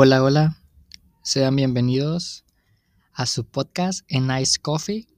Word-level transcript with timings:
Hola, 0.00 0.22
hola. 0.22 0.56
Sean 1.24 1.56
bienvenidos 1.56 2.44
a 3.12 3.26
su 3.26 3.44
podcast 3.44 4.04
en 4.06 4.28
Nice 4.28 4.60
Coffee. 4.60 5.08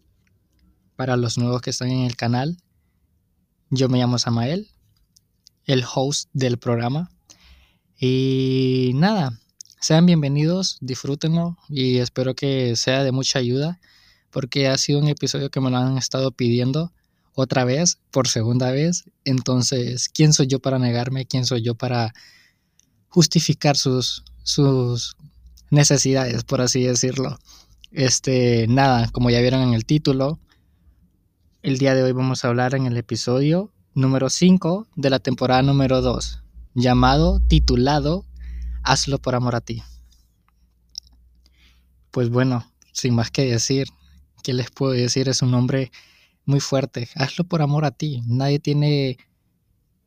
Para 0.97 1.19
los 1.19 1.37
nuevos 1.37 1.61
que 1.61 1.69
están 1.69 1.91
en 1.91 2.07
el 2.07 2.17
canal, 2.17 2.57
yo 3.69 3.91
me 3.91 3.99
llamo 3.99 4.17
Samael, 4.17 4.71
el 5.67 5.85
host 5.85 6.31
del 6.33 6.57
programa. 6.57 7.11
Y 7.99 8.93
nada, 8.95 9.39
sean 9.83 10.07
bienvenidos, 10.07 10.79
disfrútenlo 10.81 11.59
y 11.69 11.99
espero 11.99 12.35
que 12.35 12.75
sea 12.75 13.05
de 13.05 13.13
mucha 13.13 13.39
ayuda 13.39 13.81
porque 14.31 14.67
ha 14.67 14.79
sido 14.79 15.01
un 15.01 15.09
episodio 15.09 15.51
que 15.51 15.61
me 15.61 15.71
lo 15.71 15.77
han 15.77 15.99
estado 15.99 16.33
pidiendo 16.33 16.91
otra 17.35 17.67
vez, 17.67 17.99
por 18.11 18.29
segunda 18.29 18.71
vez. 18.71 19.05
Entonces, 19.27 20.09
¿quién 20.09 20.33
soy 20.33 20.47
yo 20.47 20.59
para 20.59 20.79
negarme? 20.79 21.27
¿Quién 21.27 21.45
soy 21.45 21.61
yo 21.61 21.75
para 21.75 22.15
justificar 23.11 23.77
sus, 23.77 24.25
sus 24.43 25.17
necesidades, 25.71 26.45
por 26.45 26.61
así 26.61 26.83
decirlo? 26.83 27.39
Este, 27.93 28.67
nada, 28.69 29.09
como 29.11 29.31
ya 29.31 29.41
vieron 29.41 29.63
en 29.63 29.75
el 29.75 29.85
título, 29.85 30.39
el 31.63 31.79
día 31.79 31.95
de 31.95 32.03
hoy 32.03 32.13
vamos 32.13 32.45
a 32.45 32.49
hablar 32.49 32.75
en 32.75 32.87
el 32.87 32.97
episodio 32.97 33.73
número 33.95 34.31
5 34.31 34.87
de 34.97 35.11
la 35.11 35.19
temporada 35.19 35.63
número 35.63 36.01
2, 36.01 36.43
llamado, 36.75 37.41
titulado, 37.41 38.25
Hazlo 38.83 39.19
por 39.19 39.35
amor 39.35 39.57
a 39.57 39.61
ti. 39.61 39.83
Pues 42.11 42.31
bueno, 42.31 42.65
sin 42.93 43.15
más 43.15 43.31
que 43.31 43.45
decir, 43.45 43.89
¿qué 44.43 44.55
les 44.55 44.71
puedo 44.71 44.93
decir? 44.93 45.29
Es 45.29 45.43
un 45.43 45.51
nombre 45.51 45.93
muy 46.45 46.61
fuerte. 46.61 47.09
Hazlo 47.15 47.45
por 47.45 47.63
amor 47.63 47.85
a 47.85 47.91
ti. 47.91 48.23
Nadie 48.27 48.59
tiene 48.59 49.19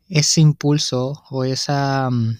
ese 0.09 0.41
impulso 0.41 1.23
o 1.29 1.43
esa, 1.43 2.09
mm, 2.09 2.37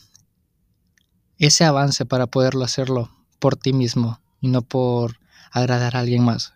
ese 1.37 1.63
avance 1.63 2.05
para 2.05 2.27
poderlo 2.27 2.63
hacerlo 2.63 3.09
por 3.39 3.55
ti 3.55 3.73
mismo 3.73 4.19
y 4.41 4.47
no 4.47 4.61
por 4.61 5.17
agradar 5.51 5.95
a 5.95 5.99
alguien 5.99 6.23
más. 6.23 6.53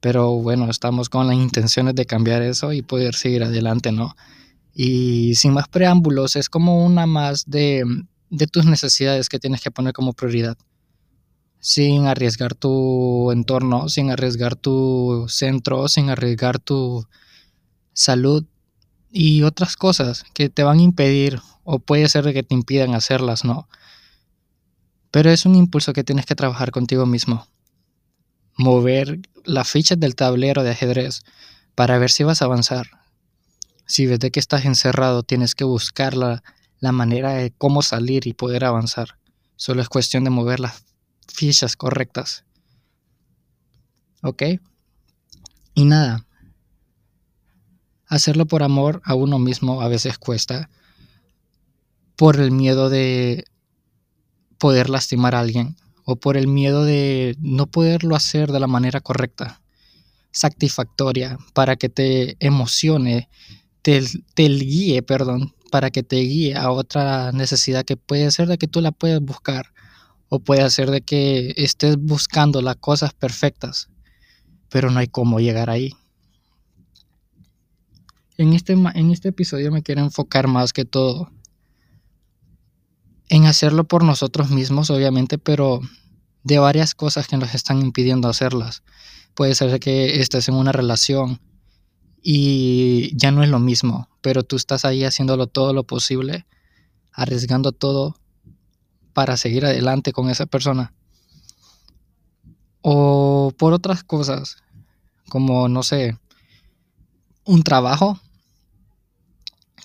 Pero 0.00 0.32
bueno, 0.34 0.70
estamos 0.70 1.08
con 1.08 1.26
las 1.26 1.36
intenciones 1.36 1.94
de 1.94 2.06
cambiar 2.06 2.42
eso 2.42 2.72
y 2.72 2.82
poder 2.82 3.14
seguir 3.14 3.42
adelante, 3.42 3.90
¿no? 3.90 4.14
Y 4.72 5.34
sin 5.34 5.52
más 5.52 5.68
preámbulos, 5.68 6.36
es 6.36 6.48
como 6.48 6.84
una 6.84 7.06
más 7.06 7.44
de, 7.46 7.82
de 8.30 8.46
tus 8.46 8.64
necesidades 8.64 9.28
que 9.28 9.40
tienes 9.40 9.60
que 9.60 9.72
poner 9.72 9.92
como 9.92 10.12
prioridad 10.12 10.56
sin 11.60 12.06
arriesgar 12.06 12.54
tu 12.54 13.32
entorno, 13.32 13.88
sin 13.88 14.10
arriesgar 14.10 14.56
tu 14.56 15.26
centro, 15.28 15.88
sin 15.88 16.10
arriesgar 16.10 16.58
tu 16.58 17.06
salud 17.92 18.44
y 19.10 19.42
otras 19.42 19.76
cosas 19.76 20.24
que 20.34 20.48
te 20.48 20.62
van 20.62 20.78
a 20.78 20.82
impedir 20.82 21.40
o 21.64 21.78
puede 21.78 22.08
ser 22.08 22.32
que 22.32 22.42
te 22.42 22.54
impidan 22.54 22.94
hacerlas, 22.94 23.44
¿no? 23.44 23.68
Pero 25.10 25.30
es 25.30 25.46
un 25.46 25.54
impulso 25.54 25.92
que 25.92 26.04
tienes 26.04 26.26
que 26.26 26.34
trabajar 26.34 26.70
contigo 26.70 27.06
mismo. 27.06 27.46
Mover 28.56 29.20
las 29.44 29.68
fichas 29.68 29.98
del 29.98 30.16
tablero 30.16 30.62
de 30.62 30.70
ajedrez 30.70 31.22
para 31.74 31.98
ver 31.98 32.10
si 32.10 32.24
vas 32.24 32.42
a 32.42 32.46
avanzar. 32.46 32.88
Si 33.86 34.06
ves 34.06 34.18
de 34.20 34.30
que 34.30 34.40
estás 34.40 34.64
encerrado, 34.64 35.22
tienes 35.22 35.54
que 35.54 35.64
buscar 35.64 36.14
la, 36.16 36.42
la 36.80 36.92
manera 36.92 37.32
de 37.32 37.52
cómo 37.52 37.82
salir 37.82 38.26
y 38.26 38.34
poder 38.34 38.64
avanzar. 38.64 39.18
Solo 39.56 39.80
es 39.80 39.88
cuestión 39.88 40.24
de 40.24 40.30
mover 40.30 40.60
las 40.60 40.84
fichas 41.26 41.76
correctas. 41.76 42.44
¿Ok? 44.22 44.42
Y 45.74 45.84
nada. 45.84 46.26
Hacerlo 48.08 48.46
por 48.46 48.62
amor 48.62 49.00
a 49.04 49.14
uno 49.14 49.38
mismo 49.38 49.80
a 49.80 49.88
veces 49.88 50.18
cuesta. 50.18 50.70
Por 52.16 52.40
el 52.40 52.50
miedo 52.50 52.90
de 52.90 53.44
poder 54.58 54.90
lastimar 54.90 55.34
a 55.34 55.40
alguien. 55.40 55.76
O 56.04 56.16
por 56.16 56.36
el 56.36 56.48
miedo 56.48 56.84
de 56.84 57.36
no 57.40 57.66
poderlo 57.66 58.16
hacer 58.16 58.50
de 58.50 58.60
la 58.60 58.66
manera 58.66 59.00
correcta. 59.00 59.60
Satisfactoria. 60.30 61.38
Para 61.52 61.76
que 61.76 61.88
te 61.88 62.36
emocione. 62.40 63.28
Te, 63.82 64.02
te 64.34 64.48
guíe, 64.48 65.02
perdón. 65.02 65.54
Para 65.70 65.90
que 65.90 66.02
te 66.02 66.16
guíe 66.16 66.56
a 66.56 66.70
otra 66.70 67.32
necesidad 67.32 67.84
que 67.84 67.96
puede 67.96 68.30
ser 68.30 68.48
de 68.48 68.58
que 68.58 68.68
tú 68.68 68.80
la 68.80 68.92
puedes 68.92 69.20
buscar 69.20 69.72
o 70.28 70.40
puede 70.40 70.68
ser 70.70 70.90
de 70.90 71.00
que 71.00 71.54
estés 71.56 71.96
buscando 71.96 72.60
las 72.62 72.76
cosas 72.76 73.14
perfectas, 73.14 73.88
pero 74.68 74.90
no 74.90 75.00
hay 75.00 75.08
cómo 75.08 75.40
llegar 75.40 75.70
ahí. 75.70 75.94
En 78.38 78.52
este, 78.52 78.72
en 78.72 79.10
este 79.10 79.30
episodio 79.30 79.72
me 79.72 79.82
quiero 79.82 80.00
enfocar 80.00 80.46
más 80.46 80.72
que 80.72 80.84
todo 80.84 81.32
en 83.28 83.46
hacerlo 83.46 83.82
por 83.82 84.04
nosotros 84.04 84.50
mismos, 84.50 84.90
obviamente, 84.90 85.38
pero 85.38 85.80
de 86.44 86.60
varias 86.60 86.94
cosas 86.94 87.26
que 87.26 87.36
nos 87.36 87.52
están 87.54 87.80
impidiendo 87.80 88.28
hacerlas. 88.28 88.84
Puede 89.34 89.56
ser 89.56 89.80
que 89.80 90.20
estés 90.20 90.48
en 90.48 90.54
una 90.54 90.70
relación 90.70 91.40
y 92.22 93.10
ya 93.16 93.32
no 93.32 93.42
es 93.42 93.48
lo 93.48 93.58
mismo, 93.58 94.08
pero 94.20 94.44
tú 94.44 94.54
estás 94.54 94.84
ahí 94.84 95.02
haciéndolo 95.02 95.48
todo 95.48 95.72
lo 95.72 95.82
posible, 95.82 96.46
arriesgando 97.12 97.72
todo 97.72 98.16
para 99.14 99.36
seguir 99.36 99.66
adelante 99.66 100.12
con 100.12 100.30
esa 100.30 100.46
persona. 100.46 100.94
O 102.82 103.52
por 103.58 103.72
otras 103.72 104.04
cosas, 104.04 104.58
como, 105.28 105.68
no 105.68 105.82
sé, 105.82 106.16
un 107.44 107.64
trabajo, 107.64 108.20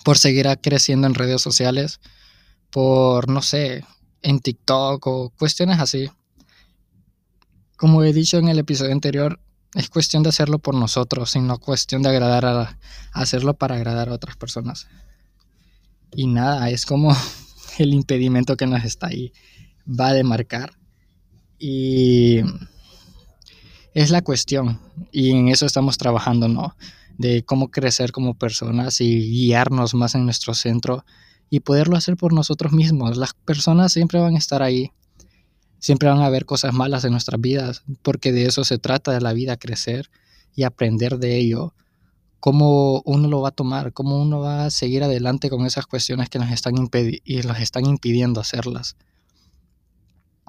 por 0.04 0.18
seguir 0.18 0.46
creciendo 0.62 1.08
en 1.08 1.14
redes 1.14 1.42
sociales, 1.42 1.98
por, 2.70 3.28
no 3.28 3.42
sé, 3.42 3.84
en 4.22 4.38
TikTok 4.38 5.04
o 5.06 5.30
cuestiones 5.30 5.80
así. 5.80 6.10
Como 7.76 8.04
he 8.04 8.12
dicho 8.12 8.38
en 8.38 8.48
el 8.48 8.58
episodio 8.58 8.92
anterior, 8.92 9.40
es 9.74 9.88
cuestión 9.88 10.22
de 10.22 10.28
hacerlo 10.28 10.58
por 10.58 10.74
nosotros, 10.74 11.30
sino 11.30 11.58
cuestión 11.58 12.02
de 12.02 12.10
agradar 12.10 12.44
a, 12.44 12.78
hacerlo 13.12 13.54
para 13.54 13.76
agradar 13.76 14.10
a 14.10 14.12
otras 14.12 14.36
personas. 14.36 14.86
Y 16.14 16.26
nada, 16.26 16.70
es 16.70 16.86
como 16.86 17.16
el 17.78 17.94
impedimento 17.94 18.56
que 18.56 18.66
nos 18.66 18.84
está 18.84 19.08
ahí 19.08 19.32
va 19.88 20.08
a 20.08 20.12
demarcar. 20.12 20.78
Y 21.58 22.40
es 23.94 24.10
la 24.10 24.20
cuestión. 24.22 24.80
Y 25.10 25.30
en 25.30 25.48
eso 25.48 25.64
estamos 25.64 25.96
trabajando, 25.96 26.46
¿no? 26.48 26.76
De 27.18 27.44
cómo 27.44 27.70
crecer 27.70 28.12
como 28.12 28.34
personas 28.34 29.00
y 29.00 29.30
guiarnos 29.30 29.94
más 29.94 30.14
en 30.14 30.24
nuestro 30.24 30.54
centro 30.54 31.04
y 31.50 31.60
poderlo 31.60 31.96
hacer 31.96 32.16
por 32.16 32.32
nosotros 32.32 32.72
mismos. 32.72 33.16
Las 33.16 33.34
personas 33.34 33.92
siempre 33.92 34.18
van 34.20 34.34
a 34.34 34.38
estar 34.38 34.62
ahí. 34.62 34.92
Siempre 35.78 36.08
van 36.08 36.20
a 36.20 36.26
haber 36.26 36.46
cosas 36.46 36.72
malas 36.72 37.04
en 37.04 37.12
nuestras 37.12 37.40
vidas, 37.40 37.84
porque 38.02 38.32
de 38.32 38.46
eso 38.46 38.64
se 38.64 38.78
trata 38.78 39.12
de 39.12 39.20
la 39.20 39.32
vida, 39.32 39.56
crecer 39.56 40.10
y 40.56 40.62
aprender 40.62 41.18
de 41.18 41.36
ello 41.36 41.74
cómo 42.44 43.00
uno 43.06 43.26
lo 43.26 43.40
va 43.40 43.48
a 43.48 43.52
tomar, 43.52 43.94
cómo 43.94 44.20
uno 44.20 44.40
va 44.40 44.66
a 44.66 44.70
seguir 44.70 45.02
adelante 45.02 45.48
con 45.48 45.64
esas 45.64 45.86
cuestiones 45.86 46.28
que 46.28 46.38
nos 46.38 46.50
están, 46.50 46.74
y 47.24 47.36
nos 47.38 47.58
están 47.58 47.86
impidiendo 47.86 48.38
hacerlas. 48.38 48.96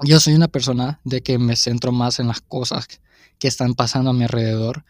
Yo 0.03 0.19
soy 0.19 0.33
una 0.33 0.49
persona 0.49 0.99
de 1.05 1.21
que 1.21 1.37
me 1.37 1.55
centro 1.55 1.93
más 1.93 2.19
en 2.19 2.27
las 2.27 2.41
cosas 2.41 2.87
que 3.39 3.47
están 3.47 3.75
pasando 3.75 4.09
a 4.09 4.13
mi 4.13 4.23
alrededor, 4.23 4.83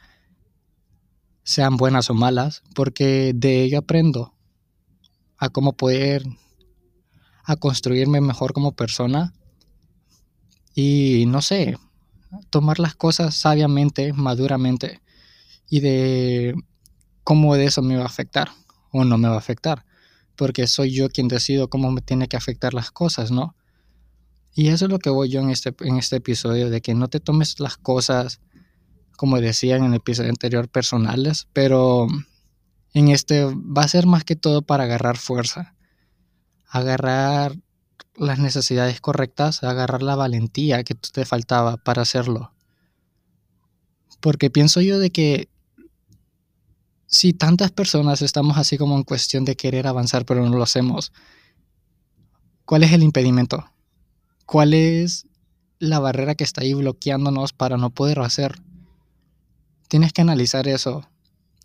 sean 1.46 1.78
buenas 1.78 2.10
o 2.10 2.16
malas, 2.16 2.64
porque 2.74 3.32
de 3.34 3.64
ello 3.64 3.78
aprendo 3.78 4.34
a 5.38 5.50
cómo 5.50 5.74
poder, 5.74 6.26
a 7.44 7.56
construirme 7.56 8.20
mejor 8.20 8.52
como 8.52 8.72
persona 8.72 9.32
y 10.74 11.26
no 11.28 11.44
sé, 11.44 11.78
tomar 12.50 12.80
las 12.80 12.96
cosas 12.96 13.36
sabiamente, 13.36 14.12
maduramente 14.12 15.02
y 15.70 15.82
de 15.82 16.56
cómo 17.24 17.56
de 17.56 17.66
eso 17.66 17.84
me 17.84 17.96
va 17.96 18.04
a 18.04 18.08
afectar 18.08 18.50
o 18.92 19.06
no 19.06 19.18
me 19.20 19.28
va 19.28 19.36
a 19.36 19.40
afectar, 19.40 19.86
porque 20.36 20.66
soy 20.66 20.92
yo 20.92 21.10
quien 21.10 21.28
decido 21.28 21.70
cómo 21.70 21.92
me 21.92 22.02
tiene 22.02 22.28
que 22.28 22.38
afectar 22.38 22.74
las 22.74 22.90
cosas, 22.90 23.30
¿no? 23.30 23.56
Y 24.56 24.70
eso 24.70 24.86
es 24.86 24.92
lo 24.92 24.98
que 25.00 25.12
voy 25.12 25.30
yo 25.30 25.42
en 25.42 25.52
este, 25.52 25.76
en 25.82 25.98
este 25.98 26.16
episodio, 26.16 26.72
de 26.72 26.82
que 26.82 26.96
no 26.96 27.08
te 27.08 27.20
tomes 27.20 27.60
las 27.60 27.78
cosas, 27.78 28.40
como 29.16 29.40
decía 29.40 29.76
en 29.76 29.86
el 29.86 29.94
episodio 29.94 30.30
anterior, 30.30 30.70
personales, 30.70 31.48
pero 31.54 32.08
en 32.94 33.10
este 33.10 33.46
va 33.46 33.84
a 33.84 33.88
ser 33.88 34.06
más 34.06 34.24
que 34.24 34.36
todo 34.36 34.62
para 34.62 34.86
agarrar 34.86 35.18
fuerza, 35.18 35.76
agarrar 36.68 37.56
las 38.16 38.40
necesidades 38.40 39.02
correctas, 39.02 39.64
agarrar 39.64 40.02
la 40.02 40.16
valentía 40.16 40.84
que 40.84 40.96
te 40.96 41.26
faltaba 41.26 41.78
para 41.78 42.02
hacerlo. 42.02 42.54
Porque 44.22 44.50
pienso 44.50 44.82
yo 44.82 45.00
de 45.00 45.12
que 45.12 45.50
si 47.08 47.34
tantas 47.34 47.72
personas 47.72 48.22
estamos 48.22 48.58
así 48.58 48.78
como 48.78 48.96
en 48.96 49.04
cuestión 49.04 49.46
de 49.46 49.56
querer 49.56 49.88
avanzar 49.88 50.26
pero 50.26 50.48
no 50.48 50.56
lo 50.56 50.64
hacemos, 50.64 51.12
¿cuál 52.66 52.84
es 52.84 52.92
el 52.94 53.04
impedimento? 53.04 53.66
¿Cuál 54.46 54.74
es 54.74 55.28
la 55.80 56.00
barrera 56.00 56.36
que 56.36 56.44
está 56.44 56.62
ahí 56.62 56.74
bloqueándonos 56.74 57.54
para 57.54 57.78
no 57.78 57.90
poder 57.90 58.20
hacer? 58.20 58.62
Tienes 59.96 60.12
que 60.12 60.20
analizar 60.20 60.68
eso 60.68 61.10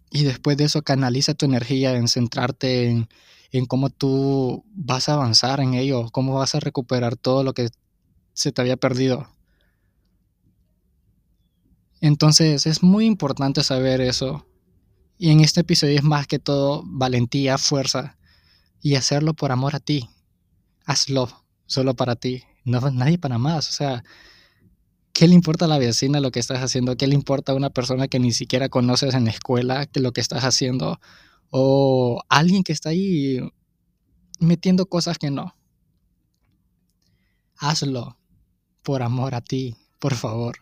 y 0.09 0.23
después 0.23 0.57
de 0.57 0.63
eso 0.63 0.83
canaliza 0.83 1.35
tu 1.35 1.47
energía 1.47 1.97
en 1.97 2.07
centrarte 2.07 2.89
en, 2.89 3.09
en 3.51 3.67
cómo 3.67 3.91
tú 3.91 4.65
vas 4.73 5.09
a 5.09 5.15
avanzar 5.15 5.59
en 5.59 5.75
ello, 5.75 6.09
cómo 6.13 6.35
vas 6.35 6.55
a 6.55 6.61
recuperar 6.61 7.17
todo 7.17 7.43
lo 7.43 7.55
que 7.55 7.71
se 8.33 8.53
te 8.53 8.61
había 8.61 8.77
perdido. 8.77 9.29
Entonces 12.01 12.67
es 12.67 12.85
muy 12.85 13.05
importante 13.05 13.65
saber 13.65 14.01
eso. 14.01 14.47
Y 15.19 15.31
en 15.31 15.41
este 15.41 15.63
episodio 15.63 15.99
es 15.99 16.05
más 16.05 16.29
que 16.29 16.39
todo 16.39 16.85
valentía, 16.87 17.59
fuerza 17.59 18.17
y 18.81 18.95
hacerlo 18.95 19.35
por 19.35 19.51
amor 19.51 19.75
a 19.75 19.81
ti. 19.81 20.09
Hazlo 20.87 21.29
solo 21.67 21.95
para 21.95 22.15
ti, 22.15 22.45
no 22.65 22.79
nadie 22.93 23.19
para 23.19 23.39
más. 23.39 23.69
O 23.69 23.73
sea, 23.73 24.05
¿qué 25.21 25.29
le 25.29 25.35
importa 25.35 25.67
a 25.67 25.69
la 25.69 25.77
vecina 25.77 26.19
lo 26.19 26.31
que 26.31 26.41
estás 26.41 26.61
haciendo? 26.63 26.97
¿Qué 26.97 27.07
le 27.07 27.15
importa 27.15 27.53
a 27.53 27.55
una 27.55 27.69
persona 27.69 28.09
que 28.09 28.19
ni 28.19 28.33
siquiera 28.33 28.71
conoces 28.71 29.13
en 29.13 29.27
la 29.27 29.31
escuela 29.31 29.85
que 29.85 30.01
lo 30.01 30.15
que 30.15 30.23
estás 30.23 30.45
haciendo? 30.45 30.99
O 31.51 32.23
alguien 32.31 32.63
que 32.63 32.73
está 32.73 32.89
ahí 32.89 33.39
metiendo 34.39 34.87
cosas 34.87 35.19
que 35.19 35.31
no. 35.31 35.55
Hazlo 37.59 38.17
por 38.83 39.03
amor 39.03 39.35
a 39.35 39.43
ti, 39.43 39.77
por 39.99 40.15
favor. 40.15 40.57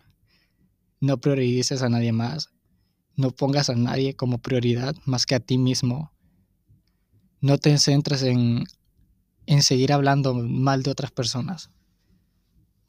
No 1.01 1.21
priorices 1.21 1.83
a 1.83 1.89
nadie 1.89 2.11
más. 2.11 2.51
No 3.15 3.31
pongas 3.31 3.71
a 3.71 3.77
nadie 3.77 4.17
como 4.17 4.39
prioridad 4.39 4.97
más 5.05 5.25
que 5.25 5.37
a 5.37 5.41
ti 5.41 5.57
mismo. 5.57 6.11
No 7.41 7.59
te 7.59 7.79
centres 7.79 8.25
en, 8.25 8.65
en 9.47 9.63
seguir 9.63 9.93
hablando 9.93 10.35
mal 10.35 10.83
de 10.83 10.91
otras 10.91 11.13
personas. 11.13 11.71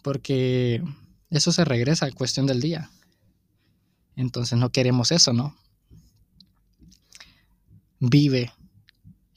Porque 0.02 0.82
eso 1.30 1.52
se 1.52 1.66
regresa 1.66 2.06
a 2.06 2.12
cuestión 2.12 2.46
del 2.46 2.62
día. 2.62 2.90
Entonces 4.16 4.58
no 4.58 4.72
queremos 4.72 5.12
eso, 5.12 5.34
¿no? 5.34 5.56
Vive. 8.00 8.52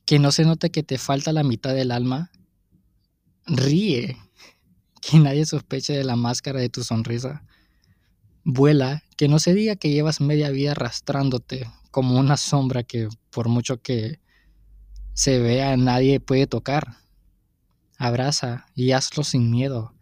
Que 0.06 0.18
no 0.18 0.32
se 0.32 0.44
note 0.44 0.70
que 0.70 0.82
te 0.82 0.98
falta 0.98 1.32
la 1.32 1.42
mitad 1.44 1.74
del 1.74 1.90
alma. 1.90 2.30
Ríe. 3.46 4.16
Que 5.00 5.18
nadie 5.18 5.44
sospeche 5.46 5.92
de 5.92 6.04
la 6.04 6.16
máscara 6.16 6.60
de 6.60 6.68
tu 6.68 6.82
sonrisa. 6.82 7.44
Vuela, 8.44 9.04
que 9.16 9.28
no 9.28 9.38
se 9.38 9.54
diga 9.54 9.76
que 9.76 9.90
llevas 9.90 10.20
media 10.20 10.50
vida 10.50 10.72
arrastrándote 10.72 11.70
como 11.92 12.18
una 12.18 12.36
sombra 12.36 12.82
que 12.82 13.08
por 13.30 13.48
mucho 13.48 13.80
que 13.80 14.18
se 15.12 15.38
vea 15.38 15.76
nadie 15.76 16.20
puede 16.20 16.46
tocar. 16.46 16.96
Abraza 17.98 18.66
y 18.74 18.92
hazlo 18.92 19.22
sin 19.22 19.50
miedo. 19.50 19.94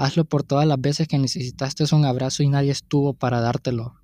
Hazlo 0.00 0.24
por 0.24 0.44
todas 0.44 0.66
las 0.66 0.80
veces 0.80 1.06
que 1.06 1.18
necesitaste 1.18 1.84
un 1.94 2.06
abrazo 2.06 2.42
y 2.42 2.48
nadie 2.48 2.70
estuvo 2.70 3.12
para 3.12 3.42
dártelo. 3.42 4.00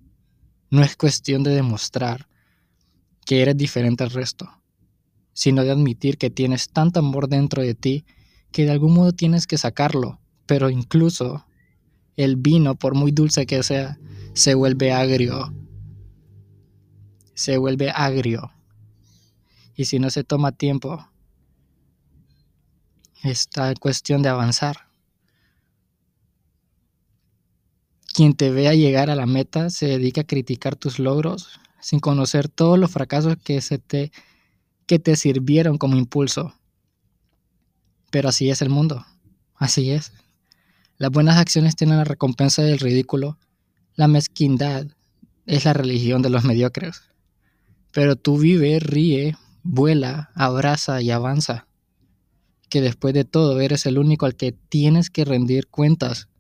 No 0.69 0.83
es 0.83 0.95
cuestión 0.95 1.43
de 1.43 1.55
demostrar 1.55 2.29
que 3.25 3.41
eres 3.41 3.57
diferente 3.57 4.05
al 4.05 4.11
resto, 4.11 4.47
sino 5.33 5.65
de 5.65 5.71
admitir 5.71 6.19
que 6.19 6.29
tienes 6.29 6.69
tanto 6.69 7.01
amor 7.01 7.31
dentro 7.31 7.63
de 7.63 7.75
ti 7.75 8.05
que 8.53 8.67
de 8.67 8.73
algún 8.73 8.93
modo 8.93 9.13
tienes 9.13 9.47
que 9.47 9.57
sacarlo, 9.57 10.21
pero 10.45 10.69
incluso 10.69 11.47
el 12.17 12.37
vino, 12.37 12.75
por 12.75 12.95
muy 12.95 13.11
dulce 13.11 13.47
que 13.47 13.63
sea, 13.63 13.99
se 14.35 14.53
vuelve 14.53 14.93
agrio. 14.93 15.55
Se 17.33 17.57
vuelve 17.57 17.89
agrio. 17.89 18.53
Y 19.75 19.87
si 19.87 19.99
no 19.99 20.11
se 20.11 20.25
toma 20.25 20.53
tiempo, 20.53 21.09
está 23.23 23.73
cuestión 23.77 24.21
de 24.21 24.29
avanzar. 24.29 24.87
Quien 28.17 28.33
te 28.33 28.51
vea 28.51 28.73
llegar 28.73 29.11
a 29.11 29.15
la 29.15 29.27
meta 29.27 29.69
se 29.69 29.89
dedica 29.89 30.23
a 30.23 30.27
criticar 30.27 30.75
tus 30.75 30.99
logros 30.99 31.61
sin 31.83 32.01
conocer 32.01 32.49
todos 32.49 32.79
los 32.79 32.91
fracasos 32.91 33.37
que, 33.37 33.61
se 33.61 33.77
te, 33.77 34.11
que 34.87 34.99
te 34.99 35.17
sirvieron 35.17 35.77
como 35.77 35.99
impulso. 35.99 36.55
Pero 38.11 38.31
así 38.31 38.49
es 38.49 38.63
el 38.63 38.71
mundo. 38.71 39.05
Así 39.55 39.91
es. 39.91 40.15
Las 40.97 41.11
buenas 41.11 41.37
acciones 41.37 41.77
tienen 41.77 41.99
la 41.99 42.05
recompensa 42.05 42.63
del 42.63 42.79
ridículo. 42.79 43.37
La 43.97 44.09
mezquindad 44.09 44.87
es 45.45 45.67
la 45.67 45.75
religión 45.75 46.23
de 46.23 46.31
los 46.31 46.43
mediocres. 46.43 47.03
Pero 47.93 48.17
tú 48.17 48.39
vive, 48.39 48.79
ríe, 48.81 49.37
vuela, 49.63 50.31
abraza 50.35 51.03
y 51.03 51.11
avanza. 51.11 51.67
Que 52.71 52.81
después 52.81 53.13
de 53.13 53.27
todo 53.27 53.61
eres 53.61 53.85
el 53.85 53.99
único 53.99 54.25
al 54.25 54.37
que 54.37 54.53
tienes 54.53 55.11
que 55.11 55.27
rendir 55.27 55.67
cuentas. 55.67 56.31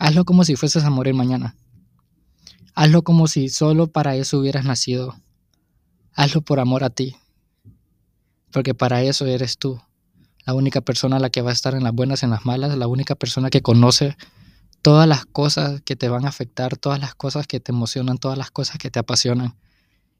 Hazlo 0.00 0.24
como 0.24 0.42
si 0.42 0.56
fueses 0.56 0.82
a 0.82 0.90
morir 0.90 1.14
mañana. 1.14 1.54
Hazlo 2.74 3.02
como 3.02 3.28
si 3.28 3.48
solo 3.48 3.86
para 3.86 4.16
eso 4.16 4.40
hubieras 4.40 4.64
nacido. 4.64 5.14
Hazlo 6.14 6.40
por 6.40 6.58
amor 6.58 6.82
a 6.82 6.90
ti. 6.90 7.14
Porque 8.50 8.74
para 8.74 9.02
eso 9.02 9.26
eres 9.26 9.56
tú 9.56 9.80
la 10.46 10.54
única 10.54 10.80
persona 10.80 11.16
a 11.16 11.20
la 11.20 11.30
que 11.30 11.42
va 11.42 11.50
a 11.50 11.52
estar 11.52 11.74
en 11.74 11.84
las 11.84 11.92
buenas, 11.92 12.22
en 12.22 12.30
las 12.30 12.44
malas, 12.44 12.76
la 12.76 12.86
única 12.86 13.14
persona 13.14 13.50
que 13.50 13.62
conoce 13.62 14.16
todas 14.82 15.06
las 15.06 15.26
cosas 15.26 15.82
que 15.82 15.96
te 15.96 16.08
van 16.08 16.24
a 16.24 16.28
afectar, 16.28 16.76
todas 16.76 16.98
las 16.98 17.14
cosas 17.14 17.46
que 17.46 17.60
te 17.60 17.72
emocionan, 17.72 18.18
todas 18.18 18.38
las 18.38 18.50
cosas 18.50 18.78
que 18.78 18.90
te 18.90 18.98
apasionan. 18.98 19.56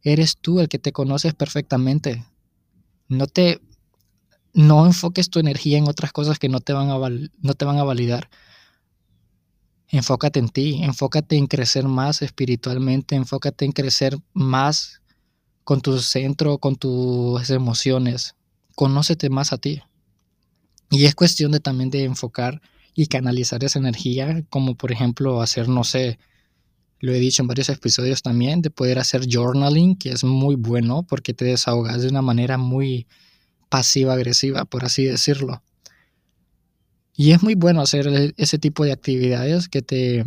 Eres 0.03 0.37
tú 0.37 0.61
el 0.61 0.69
que 0.69 0.79
te 0.79 0.93
conoces 0.93 1.35
perfectamente. 1.35 2.25
No 3.09 3.27
te 3.27 3.61
no 4.53 4.85
enfoques 4.85 5.31
tu 5.31 5.39
energía 5.39 5.79
en 5.79 5.89
otras 5.89 6.13
cosas 6.13 6.39
que 6.39 6.49
no 6.49 6.61
te 6.61 6.73
van 6.73 6.91
a 6.91 6.99
no 6.99 7.55
te 7.55 7.65
van 7.65 7.79
a 7.79 7.85
validar. 7.85 8.29
Enfócate 9.93 10.39
en 10.39 10.49
ti, 10.49 10.83
enfócate 10.85 11.37
en 11.37 11.49
crecer 11.49 11.85
más 11.85 12.23
espiritualmente, 12.23 13.17
enfócate 13.17 13.65
en 13.65 13.73
crecer 13.73 14.17
más 14.33 15.01
con 15.65 15.81
tu 15.81 15.99
centro, 15.99 16.59
con 16.59 16.77
tus 16.77 17.51
emociones. 17.51 18.37
Conócete 18.77 19.31
más 19.31 19.53
a 19.53 19.59
ti. 19.59 19.83
Y 20.91 21.05
es 21.05 21.15
cuestión 21.15 21.53
de 21.53 21.61
también 21.61 21.91
de 21.91 22.05
enfocar 22.05 22.63
y 22.95 23.07
canalizar 23.07 23.63
esa 23.65 23.79
energía, 23.79 24.43
como 24.49 24.75
por 24.75 24.93
ejemplo 24.93 25.43
hacer, 25.43 25.69
no 25.69 25.85
sé, 25.85 26.19
lo 27.01 27.13
he 27.13 27.19
dicho 27.19 27.43
en 27.43 27.49
varios 27.49 27.69
episodios 27.69 28.23
también, 28.23 28.63
de 28.63 28.71
poder 28.71 28.99
hacer 28.99 29.23
journaling, 29.29 29.97
que 29.97 30.11
es 30.11 30.23
muy 30.23 30.55
bueno 30.55 31.03
porque 31.03 31.35
te 31.35 31.47
desahogas 31.47 32.03
de 32.03 32.09
una 32.09 32.23
manera 32.23 32.59
muy 32.59 33.07
pasiva-agresiva, 33.69 34.65
por 34.65 34.85
así 34.85 35.05
decirlo. 35.05 35.63
Y 37.21 37.33
es 37.33 37.43
muy 37.43 37.55
bueno 37.55 37.83
hacer 37.83 38.09
e, 38.09 38.33
ese 38.39 38.59
tipo 38.59 38.83
de 38.83 38.93
actividades 38.93 39.69
que 39.69 39.83
te, 39.83 40.25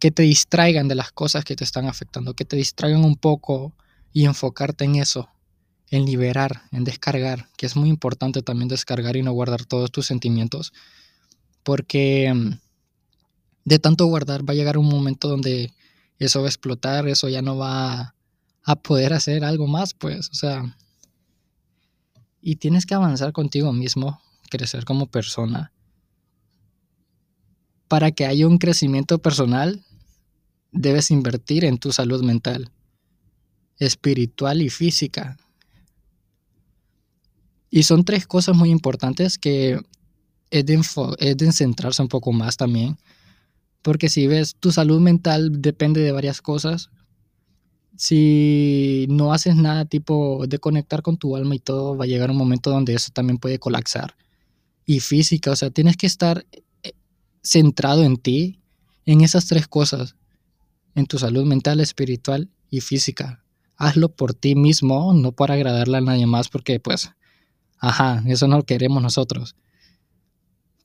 que 0.00 0.10
te 0.10 0.24
distraigan 0.24 0.88
de 0.88 0.96
las 0.96 1.12
cosas 1.12 1.44
que 1.44 1.54
te 1.54 1.62
están 1.62 1.86
afectando, 1.86 2.34
que 2.34 2.44
te 2.44 2.56
distraigan 2.56 3.04
un 3.04 3.14
poco 3.14 3.72
y 4.12 4.24
enfocarte 4.24 4.84
en 4.84 4.96
eso 4.96 5.28
en 5.92 6.04
liberar, 6.04 6.62
en 6.72 6.82
descargar, 6.82 7.46
que 7.56 7.66
es 7.66 7.76
muy 7.76 7.90
importante 7.90 8.42
también 8.42 8.66
descargar 8.66 9.16
y 9.16 9.22
no 9.22 9.30
guardar 9.30 9.64
todos 9.64 9.92
tus 9.92 10.04
sentimientos, 10.04 10.72
porque 11.62 12.34
mm, 12.34 12.58
de 13.64 13.78
tanto 13.78 14.06
guardar 14.06 14.42
va 14.42 14.54
a 14.54 14.56
llegar 14.56 14.78
un 14.78 14.88
momento 14.88 15.28
donde 15.28 15.72
eso 16.18 16.40
va 16.40 16.46
a 16.46 16.48
explotar, 16.48 17.06
eso 17.06 17.28
ya 17.28 17.40
no 17.40 17.56
va 17.56 18.16
a 18.64 18.74
poder 18.74 19.12
hacer 19.12 19.44
algo 19.44 19.68
más, 19.68 19.94
pues, 19.94 20.28
o 20.28 20.34
sea, 20.34 20.76
y 22.40 22.56
tienes 22.56 22.84
que 22.84 22.94
avanzar 22.94 23.32
contigo 23.32 23.72
mismo, 23.72 24.20
crecer 24.52 24.84
como 24.84 25.06
persona. 25.06 25.72
Para 27.88 28.10
que 28.10 28.26
haya 28.26 28.46
un 28.46 28.58
crecimiento 28.58 29.18
personal, 29.18 29.82
debes 30.72 31.10
invertir 31.10 31.64
en 31.64 31.78
tu 31.78 31.90
salud 31.90 32.22
mental, 32.22 32.70
espiritual 33.78 34.60
y 34.60 34.68
física. 34.68 35.38
Y 37.70 37.84
son 37.84 38.04
tres 38.04 38.26
cosas 38.26 38.54
muy 38.54 38.68
importantes 38.68 39.38
que 39.38 39.80
es 40.50 40.66
de, 40.66 41.52
centrarse 41.52 42.02
un 42.02 42.08
poco 42.08 42.32
más 42.32 42.58
también. 42.58 42.98
Porque 43.80 44.10
si 44.10 44.26
ves, 44.26 44.54
tu 44.60 44.70
salud 44.70 45.00
mental 45.00 45.62
depende 45.62 46.02
de 46.02 46.12
varias 46.12 46.42
cosas. 46.42 46.90
Si 47.96 49.06
no 49.08 49.32
haces 49.32 49.56
nada 49.56 49.86
tipo 49.86 50.46
de 50.46 50.58
conectar 50.58 51.00
con 51.00 51.16
tu 51.16 51.36
alma 51.36 51.54
y 51.54 51.58
todo, 51.58 51.96
va 51.96 52.04
a 52.04 52.08
llegar 52.08 52.30
un 52.30 52.36
momento 52.36 52.70
donde 52.70 52.94
eso 52.94 53.10
también 53.12 53.38
puede 53.38 53.58
colapsar. 53.58 54.14
Y 54.84 55.00
física, 55.00 55.50
o 55.52 55.56
sea, 55.56 55.70
tienes 55.70 55.96
que 55.96 56.06
estar 56.06 56.44
eh, 56.82 56.92
centrado 57.42 58.02
en 58.04 58.16
ti, 58.16 58.60
en 59.06 59.20
esas 59.20 59.46
tres 59.46 59.68
cosas, 59.68 60.16
en 60.94 61.06
tu 61.06 61.18
salud 61.18 61.44
mental, 61.44 61.80
espiritual 61.80 62.50
y 62.70 62.80
física. 62.80 63.44
Hazlo 63.76 64.10
por 64.10 64.34
ti 64.34 64.54
mismo, 64.54 65.12
no 65.14 65.32
para 65.32 65.54
agradarle 65.54 65.98
a 65.98 66.00
nadie 66.02 66.26
más, 66.26 66.48
porque 66.48 66.78
pues 66.80 67.10
Ajá, 67.82 68.22
eso 68.26 68.46
no 68.46 68.58
lo 68.58 68.62
queremos 68.62 69.02
nosotros. 69.02 69.56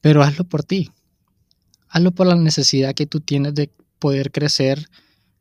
Pero 0.02 0.24
hazlo 0.24 0.46
por 0.46 0.64
ti. 0.64 0.90
Hazlo 1.90 2.12
por 2.12 2.26
la 2.26 2.36
necesidad 2.36 2.96
que 2.96 3.06
tú 3.06 3.20
tienes 3.20 3.54
de 3.54 3.72
poder 4.00 4.32
crecer 4.32 4.90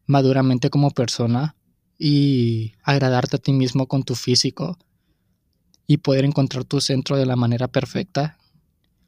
maduramente 0.04 0.68
como 0.68 0.90
persona 0.90 1.56
y 1.98 2.74
agradarte 2.82 3.36
a 3.36 3.38
ti 3.38 3.54
mismo 3.54 3.88
con 3.88 4.02
tu 4.02 4.14
físico 4.14 4.76
y 5.86 5.96
poder 5.96 6.26
encontrar 6.26 6.64
tu 6.64 6.82
centro 6.82 7.16
de 7.16 7.24
la 7.24 7.36
manera 7.36 7.68
perfecta, 7.68 8.36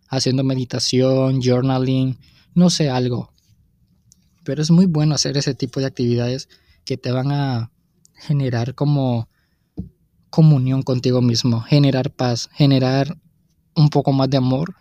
haciendo 0.08 0.44
meditación, 0.44 1.40
journaling, 1.42 2.18
no 2.54 2.70
sé, 2.70 2.90
algo. 2.90 3.32
Pero 4.44 4.62
es 4.62 4.70
muy 4.70 4.86
bueno 4.86 5.14
hacer 5.14 5.36
ese 5.36 5.54
tipo 5.54 5.80
de 5.80 5.86
actividades 5.86 6.48
que 6.84 6.96
te 6.96 7.12
van 7.12 7.32
a 7.32 7.70
generar 8.14 8.74
como 8.74 9.28
comunión 10.30 10.82
contigo 10.82 11.22
mismo, 11.22 11.60
generar 11.60 12.10
paz, 12.10 12.48
generar 12.52 13.18
un 13.74 13.90
poco 13.90 14.12
más 14.12 14.28
de 14.30 14.36
amor 14.36 14.74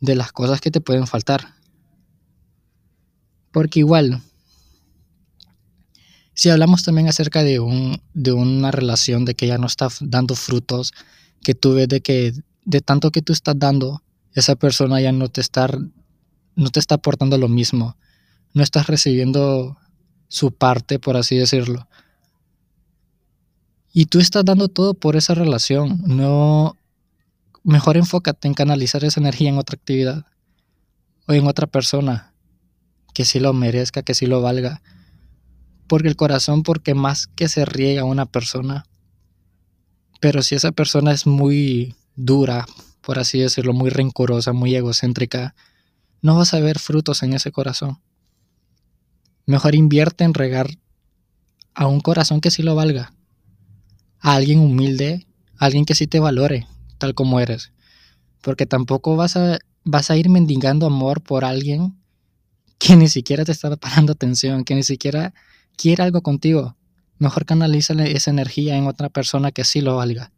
de 0.00 0.14
las 0.14 0.32
cosas 0.32 0.60
que 0.60 0.70
te 0.70 0.80
pueden 0.80 1.06
faltar. 1.06 1.54
Porque 3.52 3.80
igual, 3.80 4.22
si 6.34 6.50
hablamos 6.50 6.82
también 6.84 7.08
acerca 7.08 7.42
de, 7.42 7.60
un, 7.60 8.00
de 8.14 8.32
una 8.32 8.70
relación 8.70 9.24
de 9.24 9.34
que 9.34 9.46
ya 9.46 9.58
no 9.58 9.66
está 9.66 9.88
dando 10.00 10.34
frutos, 10.34 10.92
que 11.42 11.54
tú 11.54 11.74
ves 11.74 11.88
de 11.88 12.00
que 12.00 12.32
de 12.68 12.82
tanto 12.82 13.10
que 13.10 13.22
tú 13.22 13.32
estás 13.32 13.58
dando, 13.58 14.02
esa 14.34 14.54
persona 14.54 15.00
ya 15.00 15.10
no 15.10 15.28
te 15.28 15.40
está, 15.40 15.68
no 16.54 16.68
te 16.68 16.78
está 16.78 16.96
aportando 16.96 17.38
lo 17.38 17.48
mismo, 17.48 17.96
no 18.52 18.62
estás 18.62 18.88
recibiendo 18.88 19.78
su 20.28 20.52
parte, 20.52 20.98
por 20.98 21.16
así 21.16 21.38
decirlo. 21.38 21.88
Y 23.90 24.04
tú 24.04 24.20
estás 24.20 24.44
dando 24.44 24.68
todo 24.68 24.92
por 24.92 25.16
esa 25.16 25.32
relación, 25.32 26.02
no 26.04 26.76
mejor 27.64 27.96
enfócate 27.96 28.48
en 28.48 28.54
canalizar 28.54 29.02
esa 29.02 29.18
energía 29.18 29.48
en 29.48 29.56
otra 29.56 29.76
actividad 29.76 30.26
o 31.26 31.32
en 31.32 31.46
otra 31.46 31.66
persona 31.66 32.34
que 33.14 33.24
sí 33.24 33.40
lo 33.40 33.54
merezca, 33.54 34.02
que 34.02 34.12
sí 34.12 34.26
lo 34.26 34.42
valga. 34.42 34.82
Porque 35.86 36.08
el 36.08 36.16
corazón, 36.16 36.62
porque 36.62 36.92
más 36.92 37.28
que 37.28 37.48
se 37.48 37.64
riega 37.64 38.04
una 38.04 38.26
persona, 38.26 38.84
pero 40.20 40.42
si 40.42 40.54
esa 40.54 40.70
persona 40.70 41.12
es 41.12 41.26
muy 41.26 41.94
dura, 42.18 42.66
por 43.00 43.18
así 43.18 43.38
decirlo, 43.38 43.72
muy 43.72 43.90
rencorosa, 43.90 44.52
muy 44.52 44.74
egocéntrica, 44.74 45.54
no 46.20 46.36
vas 46.36 46.52
a 46.52 46.60
ver 46.60 46.78
frutos 46.78 47.22
en 47.22 47.32
ese 47.32 47.52
corazón. 47.52 48.00
Mejor 49.46 49.74
invierte 49.74 50.24
en 50.24 50.34
regar 50.34 50.68
a 51.74 51.86
un 51.86 52.00
corazón 52.00 52.40
que 52.40 52.50
sí 52.50 52.62
lo 52.62 52.74
valga, 52.74 53.14
a 54.20 54.34
alguien 54.34 54.58
humilde, 54.58 55.26
a 55.58 55.66
alguien 55.66 55.84
que 55.84 55.94
sí 55.94 56.06
te 56.06 56.18
valore, 56.18 56.66
tal 56.98 57.14
como 57.14 57.40
eres. 57.40 57.72
Porque 58.42 58.66
tampoco 58.66 59.16
vas 59.16 59.36
a, 59.36 59.58
vas 59.84 60.10
a 60.10 60.16
ir 60.16 60.28
mendigando 60.28 60.86
amor 60.86 61.22
por 61.22 61.44
alguien 61.44 61.96
que 62.78 62.96
ni 62.96 63.08
siquiera 63.08 63.44
te 63.44 63.52
está 63.52 63.74
parando 63.76 64.12
atención, 64.12 64.64
que 64.64 64.74
ni 64.74 64.82
siquiera 64.82 65.34
quiere 65.76 66.02
algo 66.02 66.22
contigo. 66.22 66.76
Mejor 67.18 67.46
canalízale 67.46 68.16
esa 68.16 68.30
energía 68.30 68.76
en 68.76 68.86
otra 68.86 69.08
persona 69.08 69.52
que 69.52 69.64
sí 69.64 69.80
lo 69.80 69.96
valga. 69.96 70.32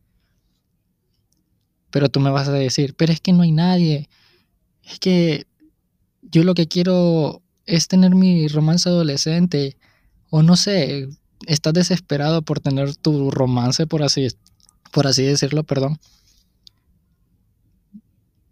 Pero 1.91 2.09
tú 2.09 2.21
me 2.21 2.31
vas 2.31 2.49
a 2.49 2.53
decir, 2.53 2.95
pero 2.97 3.13
es 3.13 3.21
que 3.21 3.33
no 3.33 3.43
hay 3.43 3.53
nadie. 3.53 4.09
Es 4.85 4.99
que 4.99 5.47
yo 6.23 6.45
lo 6.45 6.55
que 6.55 6.69
quiero 6.69 7.43
es 7.67 7.89
tener 7.89 8.15
mi 8.15 8.49
romance 8.49 8.89
adolescente. 8.89 9.77
O 10.31 10.43
no 10.43 10.57
sé, 10.57 11.09
estás 11.47 11.73
desesperado 11.73 12.43
por 12.43 12.61
tener 12.61 12.95
tu 12.97 13.31
romance, 13.31 13.87
por 13.87 14.03
así, 14.03 14.29
por 14.93 15.07
así 15.07 15.23
decirlo, 15.23 15.65
perdón. 15.65 15.99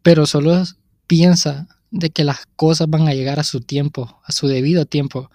Pero 0.03 0.27
solo 0.27 0.63
piensa 1.07 1.69
de 1.91 2.11
que 2.11 2.25
las 2.25 2.47
cosas 2.57 2.89
van 2.89 3.09
a 3.09 3.15
llegar 3.15 3.41
a 3.41 3.45
su 3.45 3.61
tiempo, 3.61 4.21
a 4.25 4.33
su 4.33 4.49
debido 4.49 4.87
tiempo. 4.87 5.31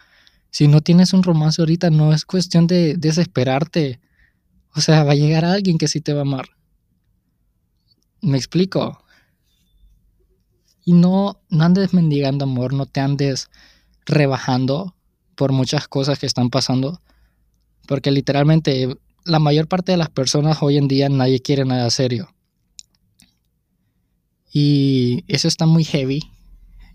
Si 0.50 0.67
no 0.67 0.81
tienes 0.81 1.13
un 1.13 1.24
romance 1.24 1.62
ahorita, 1.62 1.89
no 1.89 2.13
es 2.13 2.25
cuestión 2.25 2.67
de 2.67 2.95
desesperarte. 2.95 4.00
O 4.75 4.81
sea, 4.81 5.03
va 5.03 5.13
a 5.13 5.15
llegar 5.15 5.45
alguien 5.45 5.77
que 5.77 5.88
sí 5.88 6.01
te 6.01 6.13
va 6.13 6.19
a 6.19 6.24
amar. 6.24 6.50
¿Me 8.24 8.38
explico? 8.38 9.03
Y 10.86 10.94
no, 10.94 11.42
no 11.50 11.63
andes 11.65 11.94
mendigando 11.94 12.46
amor, 12.46 12.74
no 12.74 12.86
te 12.86 13.01
andes 13.01 13.50
rebajando 14.06 14.96
por 15.36 15.51
muchas 15.51 15.89
cosas 15.89 16.20
que 16.20 16.25
están 16.25 16.50
pasando. 16.50 17.01
Porque 17.86 18.12
literalmente 18.12 18.96
la 19.25 19.39
mayor 19.39 19.68
parte 19.68 19.92
de 19.92 19.98
las 19.98 20.10
personas 20.10 20.63
hoy 20.63 20.77
en 20.77 20.88
día 20.88 21.10
nadie 21.10 21.42
quiere 21.42 21.65
nada 21.65 21.89
serio. 21.89 22.34
Y 24.53 25.25
eso 25.27 25.50
está 25.50 25.65
muy 25.65 25.84
heavy. 25.84 26.22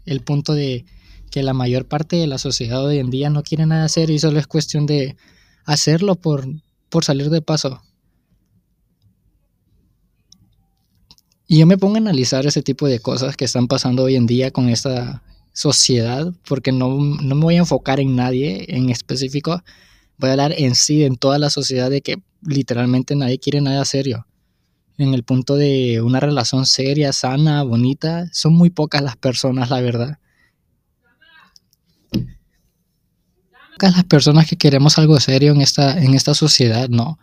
El 0.06 0.22
punto 0.22 0.54
de 0.54 0.86
que 1.30 1.42
la 1.42 1.52
mayor 1.52 1.86
parte 1.86 2.16
de 2.16 2.26
la 2.26 2.38
sociedad 2.38 2.82
hoy 2.82 3.00
en 3.00 3.10
día 3.10 3.28
no 3.28 3.42
quiere 3.42 3.66
nada 3.66 3.90
serio 3.90 4.16
y 4.16 4.18
solo 4.18 4.38
es 4.38 4.46
cuestión 4.46 4.86
de 4.86 5.14
hacerlo 5.66 6.14
por, 6.14 6.46
por 6.88 7.04
salir 7.04 7.28
de 7.28 7.42
paso. 7.42 7.82
Y 11.50 11.58
yo 11.58 11.66
me 11.66 11.78
pongo 11.78 11.94
a 11.94 11.98
analizar 11.98 12.46
ese 12.46 12.62
tipo 12.62 12.86
de 12.86 13.00
cosas 13.00 13.34
que 13.34 13.46
están 13.46 13.68
pasando 13.68 14.02
hoy 14.04 14.16
en 14.16 14.26
día 14.26 14.50
con 14.50 14.68
esta 14.68 15.22
sociedad, 15.54 16.30
porque 16.46 16.72
no, 16.72 16.98
no 16.98 17.34
me 17.34 17.42
voy 17.42 17.54
a 17.54 17.60
enfocar 17.60 18.00
en 18.00 18.14
nadie 18.14 18.66
en 18.68 18.90
específico, 18.90 19.62
voy 20.18 20.28
a 20.28 20.32
hablar 20.32 20.54
en 20.58 20.74
sí, 20.74 21.04
en 21.04 21.16
toda 21.16 21.38
la 21.38 21.48
sociedad, 21.48 21.88
de 21.88 22.02
que 22.02 22.16
literalmente 22.42 23.16
nadie 23.16 23.38
quiere 23.38 23.62
nada 23.62 23.82
serio. 23.86 24.26
En 24.98 25.14
el 25.14 25.24
punto 25.24 25.56
de 25.56 26.02
una 26.02 26.20
relación 26.20 26.66
seria, 26.66 27.14
sana, 27.14 27.62
bonita, 27.62 28.28
son 28.30 28.52
muy 28.52 28.68
pocas 28.68 29.00
las 29.00 29.16
personas, 29.16 29.70
la 29.70 29.80
verdad. 29.80 30.18
Pocas 33.72 33.96
las 33.96 34.04
personas 34.04 34.46
que 34.46 34.58
queremos 34.58 34.98
algo 34.98 35.18
serio 35.18 35.52
en 35.52 35.62
esta, 35.62 35.98
en 35.98 36.12
esta 36.12 36.34
sociedad, 36.34 36.90
¿no? 36.90 37.18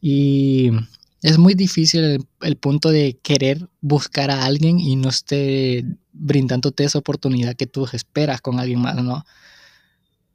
Y 0.00 0.72
es 1.22 1.38
muy 1.38 1.54
difícil 1.54 2.26
el, 2.40 2.56
punto 2.56 2.90
de 2.90 3.16
querer 3.22 3.68
buscar 3.80 4.30
a 4.30 4.44
alguien 4.44 4.80
y 4.80 4.96
no 4.96 5.08
esté 5.08 5.84
brindándote 6.12 6.84
esa 6.84 6.98
oportunidad 6.98 7.54
que 7.54 7.66
tú 7.66 7.88
esperas 7.92 8.40
con 8.40 8.58
alguien 8.58 8.80
más, 8.80 8.96
¿no? 8.96 9.24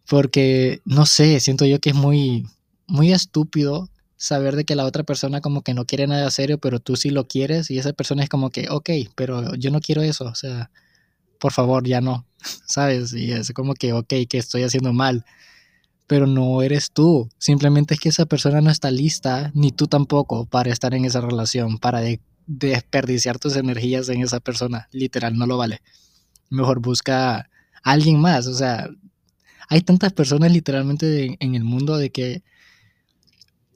Porque, 0.07 0.81
no 0.85 1.05
sé, 1.05 1.41
siento 1.41 1.65
yo 1.65 1.79
que 1.79 1.89
es 1.89 1.95
muy, 1.95 2.47
muy 2.87 3.11
estúpido 3.11 3.89
saber 4.15 4.55
de 4.55 4.63
que 4.63 4.75
la 4.75 4.85
otra 4.85 5.03
persona 5.03 5.41
como 5.41 5.61
que 5.61 5.73
no 5.73 5.85
quiere 5.85 6.07
nada 6.07 6.31
serio, 6.31 6.57
pero 6.57 6.79
tú 6.79 6.95
sí 6.95 7.09
lo 7.09 7.27
quieres 7.27 7.69
y 7.69 7.77
esa 7.77 7.91
persona 7.91 8.23
es 8.23 8.29
como 8.29 8.49
que, 8.49 8.69
ok, 8.69 8.89
pero 9.15 9.55
yo 9.55 9.71
no 9.71 9.81
quiero 9.81 10.01
eso, 10.01 10.25
o 10.25 10.35
sea, 10.35 10.71
por 11.39 11.51
favor, 11.51 11.85
ya 11.85 11.99
no, 11.99 12.25
¿sabes? 12.65 13.13
Y 13.13 13.33
es 13.33 13.51
como 13.51 13.73
que, 13.73 13.91
ok, 13.93 14.13
que 14.29 14.37
estoy 14.37 14.63
haciendo 14.63 14.93
mal 14.93 15.25
pero 16.07 16.25
no 16.25 16.61
eres 16.61 16.91
tú. 16.91 17.29
Simplemente 17.37 17.93
es 17.93 17.99
que 17.99 18.09
esa 18.09 18.25
persona 18.25 18.61
no 18.61 18.71
está 18.71 18.89
lista, 18.89 19.51
ni 19.53 19.71
tú 19.71 19.87
tampoco, 19.87 20.45
para 20.45 20.71
estar 20.71 20.93
en 20.93 21.05
esa 21.05 21.21
relación, 21.21 21.77
para 21.77 22.01
desperdiciar 22.47 23.37
tus 23.37 23.57
energías 23.57 24.07
en 24.09 24.23
esa 24.23 24.39
persona. 24.39 24.87
Literal, 24.91 25.37
no 25.37 25.45
lo 25.45 25.57
vale. 25.57 25.81
Mejor 26.49 26.79
busca 26.79 27.35
a 27.37 27.47
alguien 27.83 28.19
más. 28.19 28.47
O 28.47 28.53
sea, 28.53 28.89
hay 29.69 29.81
tantas 29.81 30.13
personas 30.13 30.51
literalmente 30.51 31.35
en 31.39 31.55
el 31.55 31.65
mundo 31.65 31.97
de 31.97 32.09
que, 32.09 32.41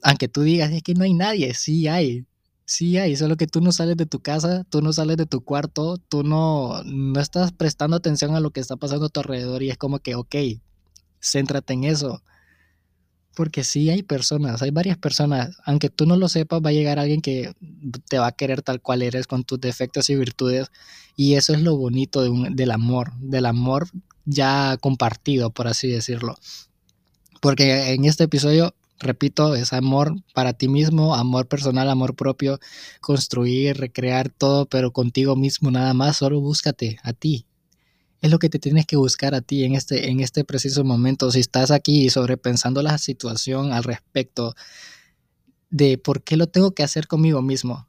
aunque 0.02 0.28
tú 0.28 0.42
digas 0.42 0.72
es 0.72 0.82
que 0.82 0.94
no 0.94 1.04
hay 1.04 1.12
nadie, 1.12 1.52
sí 1.54 1.86
hay. 1.86 2.26
Sí 2.64 2.96
hay, 2.96 3.16
solo 3.16 3.36
que 3.36 3.46
tú 3.46 3.60
no 3.60 3.72
sales 3.72 3.96
de 3.98 4.06
tu 4.06 4.20
casa, 4.20 4.64
tú 4.70 4.80
no 4.80 4.92
sales 4.94 5.18
de 5.18 5.26
tu 5.26 5.42
cuarto, 5.42 5.98
tú 5.98 6.22
no, 6.22 6.82
no 6.84 7.20
estás 7.20 7.52
prestando 7.52 7.96
atención 7.96 8.34
a 8.34 8.40
lo 8.40 8.50
que 8.52 8.60
está 8.60 8.76
pasando 8.76 9.06
a 9.06 9.08
tu 9.10 9.20
alrededor 9.20 9.62
y 9.62 9.70
es 9.70 9.76
como 9.76 9.98
que, 9.98 10.14
ok, 10.14 10.34
céntrate 11.22 11.72
en 11.72 11.84
eso. 11.84 12.22
Porque 13.34 13.64
sí 13.64 13.88
hay 13.88 14.02
personas, 14.02 14.60
hay 14.60 14.70
varias 14.70 14.98
personas, 14.98 15.56
aunque 15.64 15.88
tú 15.88 16.04
no 16.04 16.16
lo 16.16 16.28
sepas, 16.28 16.60
va 16.60 16.68
a 16.68 16.74
llegar 16.74 16.98
alguien 16.98 17.22
que 17.22 17.54
te 18.08 18.18
va 18.18 18.26
a 18.26 18.32
querer 18.32 18.60
tal 18.60 18.82
cual 18.82 19.00
eres, 19.00 19.26
con 19.26 19.44
tus 19.44 19.58
defectos 19.58 20.10
y 20.10 20.16
virtudes. 20.16 20.70
Y 21.16 21.34
eso 21.34 21.54
es 21.54 21.62
lo 21.62 21.76
bonito 21.76 22.22
del 22.22 22.70
amor, 22.70 23.14
del 23.18 23.46
amor 23.46 23.88
ya 24.26 24.76
compartido, 24.78 25.50
por 25.50 25.66
así 25.66 25.88
decirlo. 25.88 26.36
Porque 27.40 27.94
en 27.94 28.04
este 28.04 28.24
episodio, 28.24 28.74
repito, 28.98 29.54
es 29.54 29.72
amor 29.72 30.14
para 30.34 30.52
ti 30.52 30.68
mismo, 30.68 31.14
amor 31.14 31.48
personal, 31.48 31.88
amor 31.88 32.14
propio, 32.14 32.60
construir, 33.00 33.78
recrear 33.78 34.28
todo, 34.28 34.66
pero 34.66 34.92
contigo 34.92 35.36
mismo 35.36 35.70
nada 35.70 35.94
más, 35.94 36.18
solo 36.18 36.40
búscate 36.40 36.98
a 37.02 37.12
ti, 37.12 37.46
es 38.22 38.30
lo 38.30 38.38
que 38.38 38.48
te 38.48 38.60
tienes 38.60 38.86
que 38.86 38.96
buscar 38.96 39.34
a 39.34 39.40
ti 39.40 39.64
en 39.64 39.74
este, 39.74 40.08
en 40.08 40.20
este 40.20 40.44
preciso 40.44 40.84
momento. 40.84 41.30
Si 41.32 41.40
estás 41.40 41.72
aquí 41.72 42.08
sobrepensando 42.08 42.80
la 42.80 42.96
situación 42.96 43.72
al 43.72 43.82
respecto 43.82 44.54
de 45.70 45.98
por 45.98 46.22
qué 46.22 46.36
lo 46.36 46.46
tengo 46.46 46.70
que 46.70 46.84
hacer 46.84 47.08
conmigo 47.08 47.42
mismo, 47.42 47.88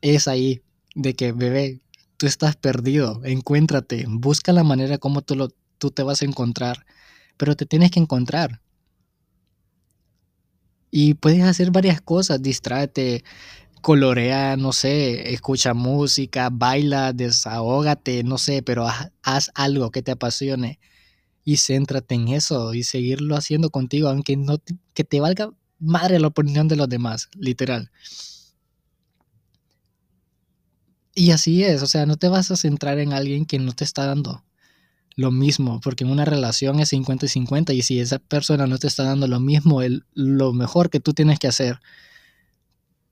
es 0.00 0.28
ahí 0.28 0.62
de 0.94 1.14
que, 1.14 1.32
bebé, 1.32 1.80
tú 2.16 2.26
estás 2.26 2.54
perdido, 2.54 3.20
encuéntrate, 3.24 4.04
busca 4.08 4.52
la 4.52 4.62
manera 4.62 4.98
como 4.98 5.22
tú, 5.22 5.34
lo, 5.34 5.48
tú 5.78 5.90
te 5.90 6.04
vas 6.04 6.22
a 6.22 6.26
encontrar, 6.26 6.86
pero 7.36 7.56
te 7.56 7.66
tienes 7.66 7.90
que 7.90 7.98
encontrar. 7.98 8.60
Y 10.92 11.14
puedes 11.14 11.42
hacer 11.42 11.72
varias 11.72 12.00
cosas, 12.00 12.40
distráete, 12.40 13.24
colorea, 13.82 14.56
no 14.56 14.72
sé, 14.72 15.32
escucha 15.32 15.74
música, 15.74 16.48
baila, 16.50 17.12
desahógate, 17.12 18.24
no 18.24 18.38
sé, 18.38 18.62
pero 18.62 18.86
haz, 19.22 19.50
algo 19.54 19.90
que 19.90 20.02
te 20.02 20.12
apasione 20.12 20.78
y 21.44 21.56
céntrate 21.58 22.14
en 22.14 22.28
eso 22.28 22.74
y 22.74 22.84
seguirlo 22.84 23.36
haciendo 23.36 23.70
contigo, 23.70 24.08
aunque 24.08 24.36
no 24.36 24.58
te, 24.58 24.76
que 24.94 25.04
te 25.04 25.20
valga 25.20 25.50
madre 25.78 26.20
la 26.20 26.28
opinión 26.28 26.68
de 26.68 26.76
los 26.76 26.88
demás, 26.88 27.28
literal. 27.34 27.90
Y 31.14 31.32
así 31.32 31.62
es, 31.64 31.82
o 31.82 31.86
sea, 31.86 32.06
no 32.06 32.16
te 32.16 32.28
vas 32.28 32.50
a 32.50 32.56
centrar 32.56 32.98
en 32.98 33.12
alguien 33.12 33.44
que 33.44 33.58
no 33.58 33.72
te 33.72 33.84
está 33.84 34.06
dando 34.06 34.44
lo 35.16 35.30
mismo, 35.30 35.80
porque 35.80 36.04
en 36.04 36.10
una 36.10 36.24
relación 36.24 36.80
es 36.80 36.90
50 36.90 37.26
y 37.26 37.28
50 37.28 37.72
y 37.74 37.82
si 37.82 38.00
esa 38.00 38.18
persona 38.18 38.66
no 38.66 38.78
te 38.78 38.86
está 38.86 39.04
dando 39.04 39.26
lo 39.26 39.40
mismo, 39.40 39.82
el, 39.82 40.04
lo 40.14 40.52
mejor 40.52 40.88
que 40.88 41.00
tú 41.00 41.12
tienes 41.12 41.38
que 41.38 41.48
hacer 41.48 41.80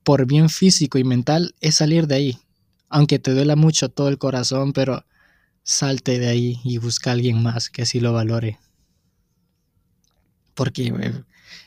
por 0.03 0.25
bien 0.25 0.49
físico 0.49 0.97
y 0.97 1.03
mental 1.03 1.55
es 1.61 1.75
salir 1.75 2.07
de 2.07 2.15
ahí. 2.15 2.37
Aunque 2.89 3.19
te 3.19 3.31
duela 3.31 3.55
mucho 3.55 3.89
todo 3.89 4.09
el 4.09 4.17
corazón, 4.17 4.73
pero 4.73 5.05
salte 5.63 6.19
de 6.19 6.27
ahí 6.27 6.59
y 6.63 6.77
busca 6.77 7.11
a 7.11 7.13
alguien 7.13 7.41
más 7.41 7.69
que 7.69 7.83
así 7.83 7.99
lo 7.99 8.13
valore. 8.13 8.59
Porque 10.53 10.87
eh, 10.87 11.23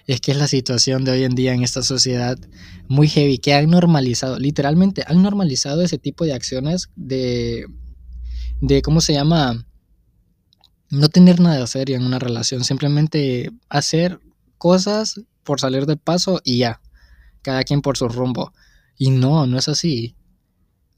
es 0.06 0.20
que 0.20 0.32
es 0.32 0.36
la 0.36 0.48
situación 0.48 1.04
de 1.04 1.12
hoy 1.12 1.24
en 1.24 1.34
día 1.34 1.54
en 1.54 1.62
esta 1.62 1.82
sociedad 1.82 2.38
muy 2.88 3.08
heavy, 3.08 3.38
que 3.38 3.54
han 3.54 3.70
normalizado, 3.70 4.38
literalmente 4.38 5.04
han 5.06 5.22
normalizado 5.22 5.82
ese 5.82 5.98
tipo 5.98 6.24
de 6.24 6.34
acciones 6.34 6.90
de, 6.96 7.66
de 8.60 8.82
¿cómo 8.82 9.00
se 9.00 9.14
llama? 9.14 9.66
No 10.90 11.08
tener 11.08 11.40
nada 11.40 11.66
serio 11.66 11.96
en 11.96 12.04
una 12.04 12.18
relación, 12.18 12.64
simplemente 12.64 13.50
hacer 13.68 14.20
cosas 14.58 15.20
por 15.42 15.60
salir 15.60 15.86
de 15.86 15.96
paso 15.96 16.40
y 16.44 16.58
ya, 16.58 16.80
cada 17.44 17.62
quien 17.62 17.82
por 17.82 17.96
su 17.96 18.08
rumbo. 18.08 18.52
Y 18.98 19.10
no, 19.10 19.46
no 19.46 19.58
es 19.58 19.68
así. 19.68 20.16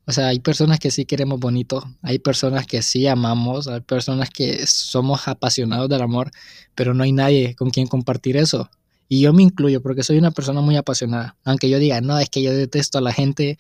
O 0.07 0.13
sea, 0.13 0.29
hay 0.29 0.39
personas 0.39 0.79
que 0.79 0.93
sí 0.93 1.05
queremos 1.05 1.41
bonito, 1.41 1.85
hay 2.01 2.21
personas 2.21 2.65
que 2.67 2.81
sí 2.81 3.09
amamos, 3.09 3.67
hay 3.67 3.81
personas 3.81 4.31
que 4.31 4.65
somos 4.67 5.27
apasionados 5.27 5.89
del 5.89 6.01
amor, 6.01 6.31
pero 6.77 6.95
no 6.95 7.03
hay 7.03 7.11
nadie 7.11 7.57
con 7.57 7.71
quien 7.71 7.89
compartir 7.89 8.37
eso. 8.37 8.71
Y 9.09 9.21
yo 9.21 9.33
me 9.33 9.43
incluyo 9.43 9.83
porque 9.83 10.05
soy 10.05 10.19
una 10.19 10.31
persona 10.31 10.61
muy 10.61 10.77
apasionada. 10.77 11.37
Aunque 11.45 11.69
yo 11.69 11.81
diga, 11.81 12.01
no, 12.01 12.19
es 12.21 12.31
que 12.31 12.41
yo 12.41 12.53
detesto 12.53 12.99
a 12.99 13.01
la 13.01 13.13
gente, 13.13 13.59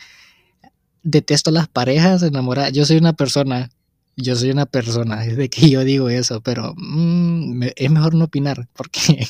detesto 1.02 1.50
a 1.50 1.52
las 1.52 1.68
parejas 1.68 2.22
enamoradas. 2.22 2.72
Yo 2.72 2.84
soy 2.84 2.98
una 2.98 3.12
persona, 3.12 3.70
yo 4.16 4.36
soy 4.36 4.50
una 4.50 4.66
persona, 4.66 5.24
es 5.26 5.36
de 5.36 5.48
que 5.48 5.68
yo 5.68 5.82
digo 5.82 6.10
eso, 6.10 6.40
pero 6.42 6.74
mm, 6.76 7.62
es 7.74 7.90
mejor 7.90 8.14
no 8.14 8.26
opinar 8.26 8.68
porque, 8.72 9.26